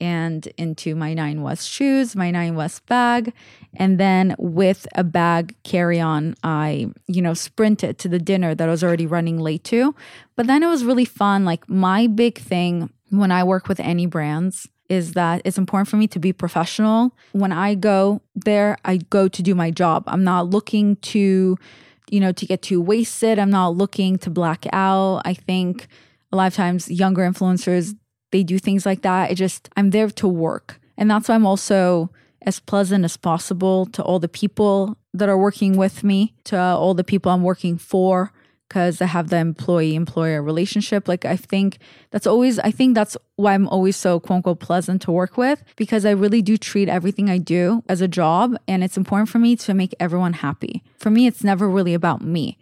and 0.00 0.46
into 0.56 0.94
my 0.94 1.12
Nine 1.12 1.42
West 1.42 1.68
shoes, 1.68 2.14
my 2.14 2.30
Nine 2.30 2.54
West 2.54 2.86
bag. 2.86 3.32
And 3.74 3.98
then 3.98 4.36
with 4.38 4.86
a 4.94 5.02
bag 5.02 5.56
carry 5.64 5.98
on, 6.00 6.36
I, 6.44 6.90
you 7.06 7.20
know, 7.20 7.34
sprinted 7.34 7.98
to 7.98 8.08
the 8.08 8.18
dinner 8.18 8.54
that 8.54 8.68
I 8.68 8.70
was 8.70 8.84
already 8.84 9.06
running 9.06 9.38
late 9.38 9.64
to. 9.64 9.94
But 10.36 10.46
then 10.46 10.62
it 10.62 10.68
was 10.68 10.84
really 10.84 11.04
fun. 11.04 11.44
Like, 11.44 11.68
my 11.68 12.06
big 12.06 12.38
thing 12.38 12.90
when 13.10 13.32
I 13.32 13.42
work 13.42 13.68
with 13.68 13.80
any 13.80 14.06
brands 14.06 14.68
is 14.88 15.12
that 15.12 15.42
it's 15.44 15.58
important 15.58 15.88
for 15.88 15.96
me 15.96 16.06
to 16.08 16.18
be 16.18 16.32
professional. 16.32 17.12
When 17.32 17.52
I 17.52 17.74
go 17.74 18.22
there, 18.34 18.78
I 18.84 18.98
go 18.98 19.28
to 19.28 19.42
do 19.42 19.54
my 19.54 19.70
job. 19.70 20.04
I'm 20.06 20.24
not 20.24 20.48
looking 20.48 20.96
to, 20.96 21.58
you 22.08 22.20
know, 22.20 22.32
to 22.32 22.46
get 22.46 22.62
too 22.62 22.80
wasted. 22.80 23.38
I'm 23.38 23.50
not 23.50 23.76
looking 23.76 24.16
to 24.18 24.30
black 24.30 24.66
out. 24.72 25.22
I 25.24 25.34
think 25.34 25.88
a 26.32 26.36
lot 26.36 26.46
of 26.46 26.54
times 26.54 26.90
younger 26.90 27.22
influencers, 27.22 27.94
they 28.32 28.42
do 28.42 28.58
things 28.58 28.84
like 28.84 29.02
that. 29.02 29.30
It 29.30 29.36
just, 29.36 29.68
I'm 29.76 29.90
there 29.90 30.10
to 30.10 30.28
work. 30.28 30.80
And 30.96 31.10
that's 31.10 31.28
why 31.28 31.34
I'm 31.34 31.46
also 31.46 32.10
as 32.42 32.60
pleasant 32.60 33.04
as 33.04 33.16
possible 33.16 33.86
to 33.86 34.02
all 34.02 34.18
the 34.18 34.28
people 34.28 34.96
that 35.14 35.28
are 35.28 35.38
working 35.38 35.76
with 35.76 36.04
me, 36.04 36.34
to 36.44 36.58
all 36.58 36.94
the 36.94 37.04
people 37.04 37.32
I'm 37.32 37.42
working 37.42 37.78
for 37.78 38.32
because 38.68 39.00
I 39.00 39.06
have 39.06 39.30
the 39.30 39.38
employee 39.38 39.94
employer 39.94 40.42
relationship. 40.42 41.08
Like, 41.08 41.24
I 41.24 41.36
think 41.36 41.78
that's 42.10 42.26
always, 42.26 42.58
I 42.58 42.70
think 42.70 42.94
that's 42.94 43.16
why 43.36 43.54
I'm 43.54 43.66
always 43.68 43.96
so 43.96 44.20
quote 44.20 44.36
unquote 44.36 44.60
pleasant 44.60 45.00
to 45.02 45.12
work 45.12 45.38
with 45.38 45.64
because 45.76 46.04
I 46.04 46.10
really 46.10 46.42
do 46.42 46.58
treat 46.58 46.88
everything 46.88 47.30
I 47.30 47.38
do 47.38 47.82
as 47.88 48.02
a 48.02 48.08
job. 48.08 48.56
And 48.68 48.84
it's 48.84 48.98
important 48.98 49.30
for 49.30 49.38
me 49.38 49.56
to 49.56 49.72
make 49.72 49.94
everyone 49.98 50.34
happy. 50.34 50.82
For 50.98 51.10
me, 51.10 51.26
it's 51.26 51.42
never 51.42 51.68
really 51.68 51.94
about 51.94 52.20
me. 52.20 52.58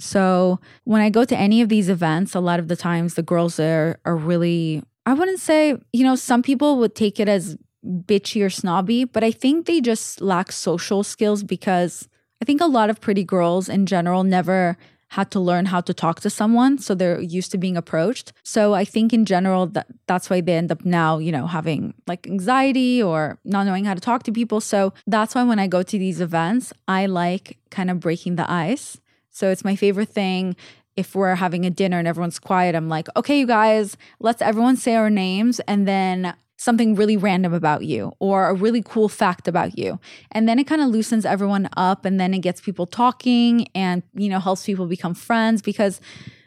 So 0.00 0.58
when 0.84 1.00
I 1.00 1.10
go 1.10 1.24
to 1.24 1.36
any 1.36 1.60
of 1.60 1.68
these 1.68 1.88
events, 1.88 2.34
a 2.34 2.40
lot 2.40 2.58
of 2.58 2.68
the 2.68 2.76
times 2.76 3.14
the 3.14 3.22
girls 3.22 3.56
there 3.56 3.98
are 4.04 4.16
really, 4.16 4.82
I 5.06 5.14
wouldn't 5.14 5.40
say, 5.40 5.76
you 5.92 6.04
know, 6.04 6.16
some 6.16 6.42
people 6.42 6.78
would 6.78 6.94
take 6.94 7.20
it 7.20 7.28
as 7.28 7.56
bitchy 7.84 8.44
or 8.44 8.50
snobby, 8.50 9.04
but 9.04 9.22
I 9.22 9.30
think 9.30 9.66
they 9.66 9.80
just 9.80 10.20
lack 10.20 10.52
social 10.52 11.02
skills 11.02 11.42
because 11.42 12.08
I 12.42 12.44
think 12.44 12.60
a 12.60 12.66
lot 12.66 12.90
of 12.90 13.00
pretty 13.00 13.24
girls 13.24 13.68
in 13.68 13.86
general 13.86 14.24
never 14.24 14.76
had 15.08 15.30
to 15.32 15.40
learn 15.40 15.66
how 15.66 15.80
to 15.80 15.92
talk 15.92 16.20
to 16.20 16.30
someone. 16.30 16.78
So 16.78 16.94
they're 16.94 17.20
used 17.20 17.50
to 17.50 17.58
being 17.58 17.76
approached. 17.76 18.32
So 18.44 18.74
I 18.74 18.84
think 18.84 19.12
in 19.12 19.24
general, 19.24 19.66
that 19.68 19.88
that's 20.06 20.30
why 20.30 20.40
they 20.40 20.54
end 20.54 20.70
up 20.70 20.84
now, 20.84 21.18
you 21.18 21.32
know, 21.32 21.48
having 21.48 21.94
like 22.06 22.28
anxiety 22.28 23.02
or 23.02 23.38
not 23.44 23.64
knowing 23.66 23.84
how 23.84 23.94
to 23.94 24.00
talk 24.00 24.22
to 24.24 24.32
people. 24.32 24.60
So 24.60 24.92
that's 25.08 25.34
why 25.34 25.42
when 25.42 25.58
I 25.58 25.66
go 25.66 25.82
to 25.82 25.98
these 25.98 26.20
events, 26.20 26.72
I 26.86 27.06
like 27.06 27.58
kind 27.70 27.90
of 27.90 27.98
breaking 27.98 28.36
the 28.36 28.48
ice. 28.50 28.99
So 29.30 29.50
it's 29.50 29.64
my 29.64 29.76
favorite 29.76 30.08
thing 30.08 30.56
if 30.96 31.14
we're 31.14 31.34
having 31.34 31.64
a 31.64 31.70
dinner 31.70 31.98
and 31.98 32.06
everyone's 32.06 32.38
quiet, 32.38 32.74
I'm 32.74 32.88
like, 32.88 33.08
okay, 33.16 33.38
you 33.38 33.46
guys, 33.46 33.96
let's 34.18 34.42
everyone 34.42 34.76
say 34.76 34.96
our 34.96 35.10
names 35.10 35.60
and 35.60 35.86
then 35.88 36.34
something 36.56 36.94
really 36.94 37.16
random 37.16 37.54
about 37.54 37.86
you 37.86 38.12
or 38.18 38.48
a 38.50 38.54
really 38.54 38.82
cool 38.82 39.08
fact 39.08 39.48
about 39.48 39.78
you. 39.78 39.98
And 40.32 40.46
then 40.46 40.58
it 40.58 40.64
kind 40.64 40.82
of 40.82 40.88
loosens 40.88 41.24
everyone 41.24 41.70
up 41.76 42.04
and 42.04 42.20
then 42.20 42.34
it 42.34 42.40
gets 42.40 42.60
people 42.60 42.86
talking 42.86 43.66
and, 43.74 44.02
you 44.14 44.28
know, 44.28 44.38
helps 44.38 44.66
people 44.66 44.86
become 44.86 45.14
friends 45.14 45.62
because 45.62 46.02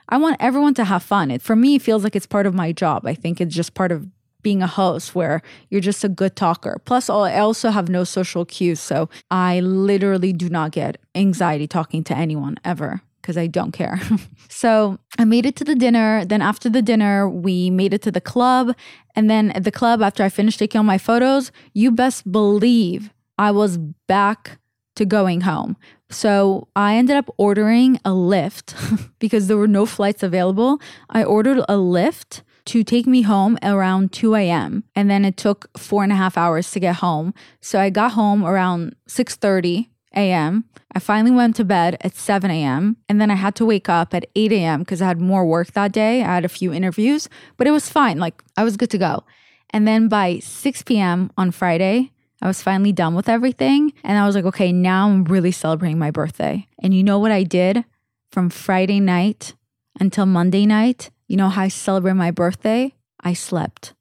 I 0.09 0.17
want 0.17 0.37
everyone 0.39 0.75
to 0.75 0.83
have 0.83 1.01
fun. 1.01 1.31
It 1.31 1.41
for 1.41 1.55
me 1.55 1.75
it 1.75 1.81
feels 1.81 2.03
like 2.03 2.15
it's 2.15 2.27
part 2.27 2.45
of 2.45 2.53
my 2.53 2.71
job. 2.71 3.07
I 3.07 3.15
think 3.15 3.41
it's 3.41 3.55
just 3.55 3.73
part 3.73 3.91
of 3.91 4.05
being 4.43 4.61
a 4.61 4.67
host 4.67 5.15
where 5.15 5.41
you're 5.69 5.81
just 5.81 6.03
a 6.03 6.09
good 6.09 6.35
talker. 6.35 6.79
Plus, 6.85 7.09
I 7.09 7.39
also 7.39 7.69
have 7.69 7.89
no 7.89 8.03
social 8.03 8.45
cues. 8.45 8.79
So 8.79 9.09
I 9.31 9.61
literally 9.61 10.33
do 10.33 10.49
not 10.49 10.71
get 10.71 10.97
anxiety 11.15 11.67
talking 11.67 12.03
to 12.05 12.15
anyone 12.15 12.57
ever 12.63 13.01
because 13.21 13.37
I 13.37 13.47
don't 13.47 13.71
care. 13.71 13.99
so 14.49 14.99
I 15.17 15.23
made 15.23 15.45
it 15.45 15.55
to 15.55 15.63
the 15.63 15.75
dinner. 15.75 16.25
Then 16.25 16.41
after 16.41 16.69
the 16.69 16.81
dinner, 16.81 17.27
we 17.27 17.69
made 17.69 17.93
it 17.93 18.01
to 18.03 18.11
the 18.11 18.21
club. 18.21 18.75
And 19.15 19.29
then 19.29 19.51
at 19.51 19.63
the 19.63 19.71
club, 19.71 20.01
after 20.01 20.23
I 20.23 20.29
finished 20.29 20.59
taking 20.59 20.79
all 20.79 20.83
my 20.83 20.97
photos, 20.97 21.51
you 21.73 21.89
best 21.89 22.29
believe 22.29 23.11
I 23.37 23.51
was 23.51 23.77
back 24.07 24.59
to 24.95 25.05
going 25.05 25.41
home. 25.41 25.77
So 26.09 26.67
I 26.75 26.95
ended 26.95 27.15
up 27.15 27.33
ordering 27.37 27.95
a 28.05 28.11
Lyft 28.11 29.09
because 29.19 29.47
there 29.47 29.57
were 29.57 29.67
no 29.67 29.85
flights 29.85 30.21
available. 30.21 30.79
I 31.09 31.23
ordered 31.23 31.59
a 31.59 31.75
Lyft 31.75 32.41
to 32.65 32.83
take 32.83 33.05
me 33.05 33.23
home 33.23 33.57
around 33.61 34.11
2 34.11 34.35
a.m. 34.35 34.83
And 34.95 35.09
then 35.09 35.25
it 35.25 35.37
took 35.37 35.69
four 35.77 36.03
and 36.03 36.11
a 36.11 36.15
half 36.15 36.37
hours 36.37 36.71
to 36.71 36.79
get 36.79 36.97
home. 36.97 37.33
So 37.61 37.79
I 37.79 37.89
got 37.89 38.13
home 38.13 38.45
around 38.45 38.95
6:30 39.07 39.87
a.m. 40.15 40.65
I 40.95 40.99
finally 40.99 41.31
went 41.31 41.55
to 41.55 41.65
bed 41.65 41.97
at 42.01 42.15
7 42.15 42.51
a.m. 42.51 42.97
and 43.09 43.19
then 43.19 43.31
I 43.31 43.35
had 43.35 43.55
to 43.55 43.65
wake 43.65 43.89
up 43.89 44.13
at 44.13 44.25
8 44.35 44.51
a.m. 44.51 44.79
because 44.79 45.01
I 45.01 45.07
had 45.07 45.19
more 45.19 45.45
work 45.45 45.71
that 45.71 45.91
day. 45.91 46.21
I 46.21 46.35
had 46.35 46.45
a 46.45 46.49
few 46.49 46.71
interviews, 46.71 47.29
but 47.57 47.67
it 47.67 47.71
was 47.71 47.89
fine. 47.89 48.19
Like 48.19 48.43
I 48.55 48.63
was 48.63 48.77
good 48.77 48.91
to 48.91 48.97
go. 48.97 49.23
And 49.71 49.87
then 49.87 50.07
by 50.07 50.39
6 50.39 50.83
p.m. 50.83 51.31
on 51.35 51.49
Friday, 51.49 52.11
I 52.43 52.47
was 52.47 52.61
finally 52.61 52.91
done 52.91 53.15
with 53.15 53.27
everything. 53.27 53.93
And 54.03 54.17
I 54.17 54.25
was 54.27 54.35
like, 54.35 54.45
okay, 54.45 54.71
now 54.71 55.07
I'm 55.07 55.23
really 55.23 55.51
celebrating 55.51 55.97
my 55.97 56.11
birthday. 56.11 56.67
And 56.79 56.93
you 56.93 57.03
know 57.03 57.17
what 57.17 57.31
I 57.31 57.43
did 57.43 57.85
from 58.31 58.49
Friday 58.49 58.99
night 58.99 59.55
until 59.99 60.25
Monday 60.25 60.65
night? 60.65 61.09
You 61.27 61.37
know 61.37 61.49
how 61.49 61.63
I 61.63 61.67
celebrate 61.67 62.13
my 62.13 62.31
birthday? 62.31 62.93
I 63.21 63.33
slept. 63.33 63.93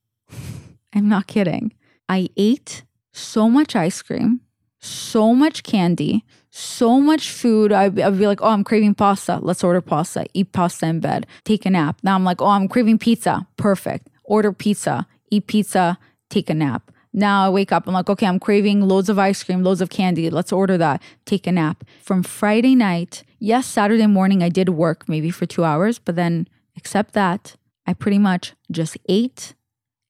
I'm 0.94 1.08
not 1.08 1.26
kidding. 1.26 1.72
I 2.08 2.28
ate 2.36 2.84
so 3.12 3.48
much 3.48 3.74
ice 3.76 4.02
cream 4.02 4.40
so 4.82 5.32
much 5.32 5.62
candy, 5.62 6.24
so 6.50 7.00
much 7.00 7.30
food. 7.30 7.72
I'd, 7.72 7.98
I'd, 7.98 8.18
be 8.18 8.26
like, 8.26 8.42
oh, 8.42 8.48
I'm 8.48 8.64
craving 8.64 8.94
pasta. 8.94 9.38
Let's 9.40 9.62
order 9.62 9.80
pasta. 9.80 10.26
Eat 10.34 10.52
pasta 10.52 10.86
in 10.86 11.00
bed. 11.00 11.26
Take 11.44 11.64
a 11.64 11.70
nap. 11.70 12.00
Now 12.02 12.16
I'm 12.16 12.24
like, 12.24 12.42
oh, 12.42 12.48
I'm 12.48 12.68
craving 12.68 12.98
pizza. 12.98 13.46
Perfect. 13.56 14.08
Order 14.24 14.52
pizza. 14.52 15.06
Eat 15.30 15.46
pizza. 15.46 15.98
Take 16.30 16.50
a 16.50 16.54
nap. 16.54 16.90
Now 17.12 17.46
I 17.46 17.48
wake 17.50 17.70
up. 17.70 17.86
I'm 17.86 17.94
like, 17.94 18.10
okay, 18.10 18.26
I'm 18.26 18.40
craving 18.40 18.80
loads 18.80 19.08
of 19.08 19.18
ice 19.18 19.44
cream, 19.44 19.62
loads 19.62 19.80
of 19.80 19.90
candy. 19.90 20.30
Let's 20.30 20.52
order 20.52 20.76
that. 20.78 21.00
Take 21.26 21.46
a 21.46 21.52
nap. 21.52 21.84
From 22.02 22.22
Friday 22.22 22.74
night, 22.74 23.22
yes, 23.38 23.66
Saturday 23.66 24.06
morning, 24.06 24.42
I 24.42 24.48
did 24.48 24.70
work 24.70 25.08
maybe 25.08 25.30
for 25.30 25.46
two 25.46 25.62
hours, 25.62 25.98
but 25.98 26.16
then, 26.16 26.48
except 26.76 27.14
that, 27.14 27.56
I 27.86 27.94
pretty 27.94 28.18
much 28.18 28.54
just 28.70 28.96
ate 29.08 29.54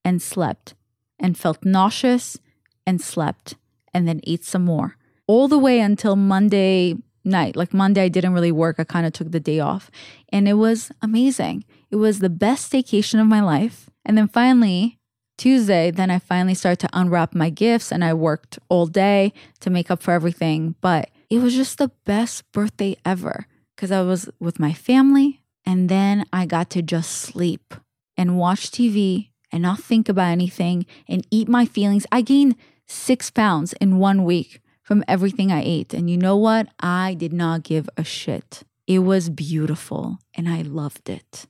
and 0.05 0.21
slept 0.21 0.75
and 1.19 1.39
felt 1.39 1.65
nauseous 1.65 2.39
and 2.87 3.01
slept 3.01 3.55
and 3.95 4.07
then 4.07 4.21
ate 4.27 4.45
some 4.45 4.65
more 4.65 4.97
all 5.27 5.49
the 5.49 5.59
way 5.59 5.81
until 5.81 6.17
Monday 6.17 6.97
night. 7.25 7.57
Like 7.57 7.73
Monday, 7.73 8.03
I 8.03 8.09
didn't 8.09 8.35
really 8.35 8.53
work. 8.53 8.77
I 8.79 8.85
kind 8.85 9.07
of 9.07 9.13
took 9.13 9.31
the 9.31 9.41
day 9.41 9.61
off. 9.61 9.91
And 10.31 10.49
it 10.49 10.55
was 10.55 10.91
amazing. 11.01 11.65
It 11.91 11.97
was 11.97 12.19
the 12.19 12.31
best 12.31 12.71
vacation 12.71 13.21
of 13.21 13.27
my 13.27 13.41
life. 13.41 13.89
And 14.05 14.19
then 14.19 14.29
finally, 14.29 14.99
Tuesday, 15.39 15.91
then 15.91 16.11
I 16.11 16.19
finally 16.19 16.55
started 16.55 16.81
to 16.81 16.99
unwrap 16.99 17.35
my 17.35 17.51
gifts 17.51 17.93
and 17.93 18.05
I 18.05 18.15
worked 18.15 18.59
all 18.69 18.87
day 18.87 19.33
to 19.61 19.71
make 19.71 19.91
up 19.91 20.03
for 20.03 20.13
everything. 20.13 20.75
But 20.81 21.11
it 21.31 21.39
was 21.39 21.55
just 21.55 21.79
the 21.79 21.91
best 22.05 22.51
birthday 22.53 22.97
ever 23.05 23.47
because 23.75 23.91
I 23.91 24.03
was 24.03 24.29
with 24.39 24.61
my 24.61 24.73
family 24.73 25.42
and 25.65 25.89
then 25.89 26.25
I 26.33 26.47
got 26.47 26.71
to 26.71 26.83
just 26.83 27.11
sleep 27.11 27.75
and 28.17 28.39
watch 28.39 28.71
TV 28.71 29.31
and 29.51 29.63
not 29.63 29.81
think 29.81 30.09
about 30.09 30.31
anything 30.31 30.87
and 31.09 31.27
eat 31.31 31.49
my 31.49 31.67
feelings. 31.67 32.07
I 32.11 32.23
gained 32.23 32.57
six 32.87 33.31
pounds 33.31 33.73
in 33.75 33.99
one 33.99 34.25
week 34.25 34.61
from 34.83 35.05
everything 35.07 35.53
I 35.53 35.63
ate. 35.63 35.95
And 35.95 36.11
you 36.11 36.17
know 36.17 36.37
what? 36.37 36.69
I 36.81 37.15
did 37.15 37.33
not 37.33 37.63
give 37.63 37.89
a 37.97 38.05
shit. 38.05 38.63
It 38.87 39.01
was 39.01 39.31
beautiful 39.31 40.19
and 40.35 40.49
I 40.49 40.63
loved 40.63 41.09
it. 41.09 41.47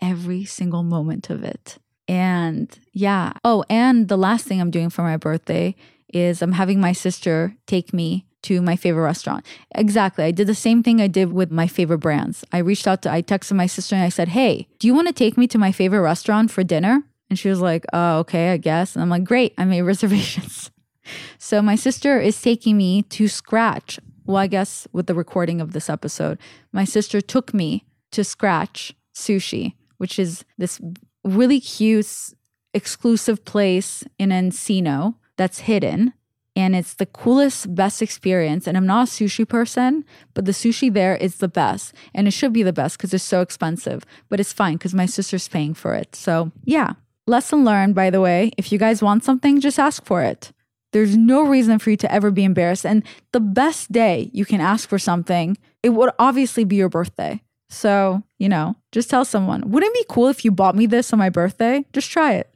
Every 0.00 0.44
single 0.44 0.82
moment 0.82 1.28
of 1.28 1.44
it. 1.44 1.78
And 2.08 2.76
yeah. 2.92 3.34
Oh, 3.44 3.64
and 3.68 4.08
the 4.08 4.16
last 4.16 4.46
thing 4.46 4.60
I'm 4.60 4.70
doing 4.70 4.90
for 4.90 5.02
my 5.02 5.16
birthday 5.16 5.76
is 6.12 6.42
I'm 6.42 6.52
having 6.52 6.80
my 6.80 6.92
sister 6.92 7.54
take 7.66 7.92
me 7.92 8.26
to 8.42 8.62
my 8.62 8.76
favorite 8.76 9.02
restaurant. 9.02 9.44
Exactly. 9.74 10.24
I 10.24 10.30
did 10.30 10.46
the 10.46 10.54
same 10.54 10.82
thing 10.82 11.00
I 11.00 11.06
did 11.06 11.32
with 11.32 11.50
my 11.50 11.66
favorite 11.66 11.98
brands. 11.98 12.44
I 12.52 12.58
reached 12.58 12.86
out 12.86 13.02
to, 13.02 13.10
I 13.10 13.22
texted 13.22 13.52
my 13.52 13.66
sister 13.66 13.94
and 13.94 14.04
I 14.04 14.08
said, 14.08 14.28
Hey, 14.28 14.68
do 14.78 14.86
you 14.86 14.94
want 14.94 15.08
to 15.08 15.14
take 15.14 15.36
me 15.36 15.46
to 15.48 15.58
my 15.58 15.72
favorite 15.72 16.02
restaurant 16.02 16.50
for 16.50 16.64
dinner? 16.64 17.02
And 17.28 17.38
she 17.38 17.48
was 17.48 17.60
like, 17.60 17.84
Oh, 17.92 18.18
okay, 18.20 18.52
I 18.52 18.56
guess. 18.56 18.94
And 18.94 19.02
I'm 19.02 19.10
like, 19.10 19.24
Great, 19.24 19.54
I 19.58 19.64
made 19.64 19.82
reservations. 19.94 20.70
So 21.38 21.62
my 21.62 21.74
sister 21.74 22.20
is 22.20 22.40
taking 22.40 22.76
me 22.76 23.02
to 23.02 23.28
Scratch. 23.28 23.98
Well, 24.24 24.36
I 24.36 24.46
guess 24.46 24.86
with 24.92 25.06
the 25.06 25.14
recording 25.14 25.60
of 25.60 25.72
this 25.72 25.90
episode, 25.90 26.38
my 26.72 26.84
sister 26.84 27.20
took 27.20 27.52
me 27.52 27.84
to 28.12 28.22
Scratch 28.22 28.94
Sushi, 29.14 29.74
which 29.98 30.18
is 30.18 30.44
this 30.58 30.80
really 31.24 31.60
cute, 31.60 32.34
exclusive 32.72 33.44
place 33.44 34.04
in 34.18 34.30
Encino 34.30 35.16
that's 35.36 35.60
hidden. 35.60 36.12
And 36.56 36.74
it's 36.74 36.94
the 36.94 37.06
coolest, 37.06 37.74
best 37.74 38.02
experience. 38.02 38.66
And 38.66 38.76
I'm 38.76 38.86
not 38.86 39.08
a 39.08 39.10
sushi 39.10 39.48
person, 39.48 40.04
but 40.34 40.44
the 40.44 40.52
sushi 40.52 40.92
there 40.92 41.16
is 41.16 41.36
the 41.36 41.48
best. 41.48 41.94
And 42.14 42.26
it 42.26 42.32
should 42.32 42.52
be 42.52 42.62
the 42.62 42.72
best 42.72 42.98
because 42.98 43.14
it's 43.14 43.24
so 43.24 43.40
expensive. 43.40 44.04
But 44.28 44.40
it's 44.40 44.52
fine 44.52 44.74
because 44.74 44.94
my 44.94 45.06
sister's 45.06 45.48
paying 45.48 45.74
for 45.74 45.94
it. 45.94 46.16
So, 46.16 46.50
yeah. 46.64 46.94
Lesson 47.26 47.64
learned, 47.64 47.94
by 47.94 48.10
the 48.10 48.20
way. 48.20 48.50
If 48.56 48.72
you 48.72 48.78
guys 48.78 49.02
want 49.02 49.24
something, 49.24 49.60
just 49.60 49.78
ask 49.78 50.04
for 50.04 50.22
it. 50.22 50.52
There's 50.92 51.16
no 51.16 51.42
reason 51.46 51.78
for 51.78 51.90
you 51.90 51.96
to 51.98 52.12
ever 52.12 52.32
be 52.32 52.44
embarrassed. 52.44 52.84
And 52.84 53.04
the 53.32 53.40
best 53.40 53.92
day 53.92 54.30
you 54.32 54.44
can 54.44 54.60
ask 54.60 54.88
for 54.88 54.98
something, 54.98 55.56
it 55.82 55.90
would 55.90 56.10
obviously 56.18 56.64
be 56.64 56.76
your 56.76 56.88
birthday. 56.88 57.40
So, 57.68 58.24
you 58.38 58.48
know, 58.48 58.74
just 58.90 59.08
tell 59.08 59.24
someone, 59.24 59.70
wouldn't 59.70 59.94
it 59.94 60.00
be 60.00 60.12
cool 60.12 60.26
if 60.26 60.44
you 60.44 60.50
bought 60.50 60.74
me 60.74 60.86
this 60.86 61.12
on 61.12 61.20
my 61.20 61.30
birthday? 61.30 61.84
Just 61.92 62.10
try 62.10 62.34
it. 62.34 62.52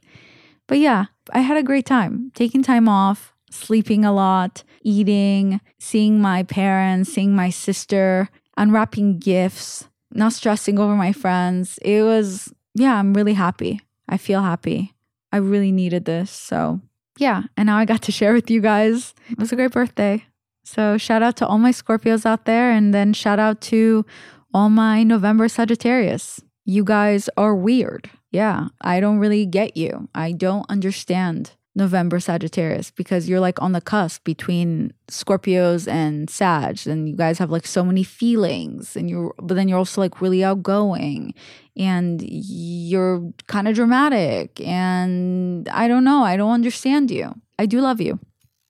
But 0.67 0.79
yeah, 0.79 1.05
I 1.31 1.39
had 1.39 1.57
a 1.57 1.63
great 1.63 1.85
time 1.85 2.31
taking 2.35 2.61
time 2.61 2.89
off, 2.89 3.33
sleeping 3.55 4.05
a 4.05 4.13
lot, 4.13 4.63
eating, 4.81 5.61
seeing 5.79 6.19
my 6.19 6.43
parents, 6.43 7.13
seeing 7.13 7.35
my 7.35 7.49
sister, 7.49 8.29
unwrapping 8.57 9.19
gifts, 9.19 9.87
not 10.11 10.33
stressing 10.33 10.79
over 10.79 10.95
my 10.95 11.11
friends. 11.11 11.77
It 11.81 12.03
was, 12.03 12.53
yeah, 12.73 12.95
I'm 12.95 13.13
really 13.13 13.33
happy. 13.33 13.81
I 14.07 14.17
feel 14.17 14.41
happy. 14.41 14.93
I 15.31 15.37
really 15.37 15.71
needed 15.71 16.05
this. 16.05 16.29
So 16.31 16.81
yeah, 17.17 17.43
and 17.55 17.67
now 17.67 17.77
I 17.77 17.85
got 17.85 18.01
to 18.03 18.11
share 18.11 18.33
with 18.33 18.51
you 18.51 18.61
guys. 18.61 19.13
It 19.29 19.39
was 19.39 19.51
a 19.51 19.55
great 19.55 19.71
birthday. 19.71 20.25
So 20.63 20.97
shout 20.97 21.21
out 21.21 21.35
to 21.37 21.47
all 21.47 21.57
my 21.57 21.71
Scorpios 21.71 22.25
out 22.25 22.45
there, 22.45 22.71
and 22.71 22.93
then 22.93 23.13
shout 23.13 23.39
out 23.39 23.61
to 23.61 24.05
all 24.53 24.69
my 24.69 25.03
November 25.03 25.47
Sagittarius. 25.47 26.41
You 26.65 26.83
guys 26.83 27.29
are 27.37 27.55
weird. 27.55 28.09
Yeah, 28.31 28.69
I 28.81 28.99
don't 28.99 29.19
really 29.19 29.45
get 29.45 29.77
you. 29.77 30.09
I 30.15 30.31
don't 30.31 30.65
understand 30.69 31.51
November 31.75 32.19
Sagittarius 32.19 32.89
because 32.89 33.27
you're 33.27 33.41
like 33.41 33.61
on 33.61 33.73
the 33.73 33.81
cusp 33.81 34.23
between 34.23 34.93
Scorpios 35.09 35.87
and 35.87 36.29
Sag 36.29 36.87
and 36.87 37.09
you 37.09 37.15
guys 37.15 37.37
have 37.37 37.51
like 37.51 37.67
so 37.67 37.83
many 37.83 38.03
feelings 38.03 38.95
and 38.95 39.09
you're 39.09 39.33
but 39.41 39.55
then 39.55 39.67
you're 39.67 39.77
also 39.77 39.99
like 39.99 40.21
really 40.21 40.43
outgoing 40.43 41.33
and 41.75 42.23
you're 42.25 43.29
kind 43.47 43.67
of 43.67 43.75
dramatic 43.75 44.61
and 44.61 45.67
I 45.69 45.87
don't 45.87 46.05
know, 46.05 46.23
I 46.23 46.37
don't 46.37 46.51
understand 46.51 47.11
you. 47.11 47.35
I 47.59 47.65
do 47.65 47.81
love 47.81 47.99
you. 47.99 48.19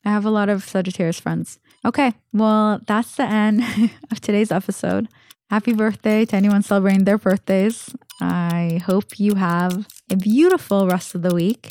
I 0.03 0.09
have 0.09 0.25
a 0.25 0.31
lot 0.31 0.49
of 0.49 0.63
Sagittarius 0.63 1.19
friends. 1.19 1.59
Okay, 1.83 2.13
well, 2.33 2.79
that's 2.87 3.15
the 3.15 3.23
end 3.23 3.63
of 4.11 4.19
today's 4.19 4.51
episode. 4.51 5.07
Happy 5.49 5.73
birthday 5.73 6.25
to 6.25 6.35
anyone 6.35 6.63
celebrating 6.63 7.03
their 7.03 7.19
birthdays. 7.19 7.95
I 8.19 8.81
hope 8.85 9.19
you 9.19 9.35
have 9.35 9.87
a 10.09 10.15
beautiful 10.15 10.87
rest 10.87 11.13
of 11.13 11.21
the 11.21 11.33
week. 11.33 11.69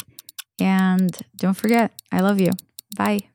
And 0.60 1.16
don't 1.36 1.54
forget, 1.54 1.92
I 2.12 2.20
love 2.20 2.40
you. 2.40 2.50
Bye. 2.96 3.33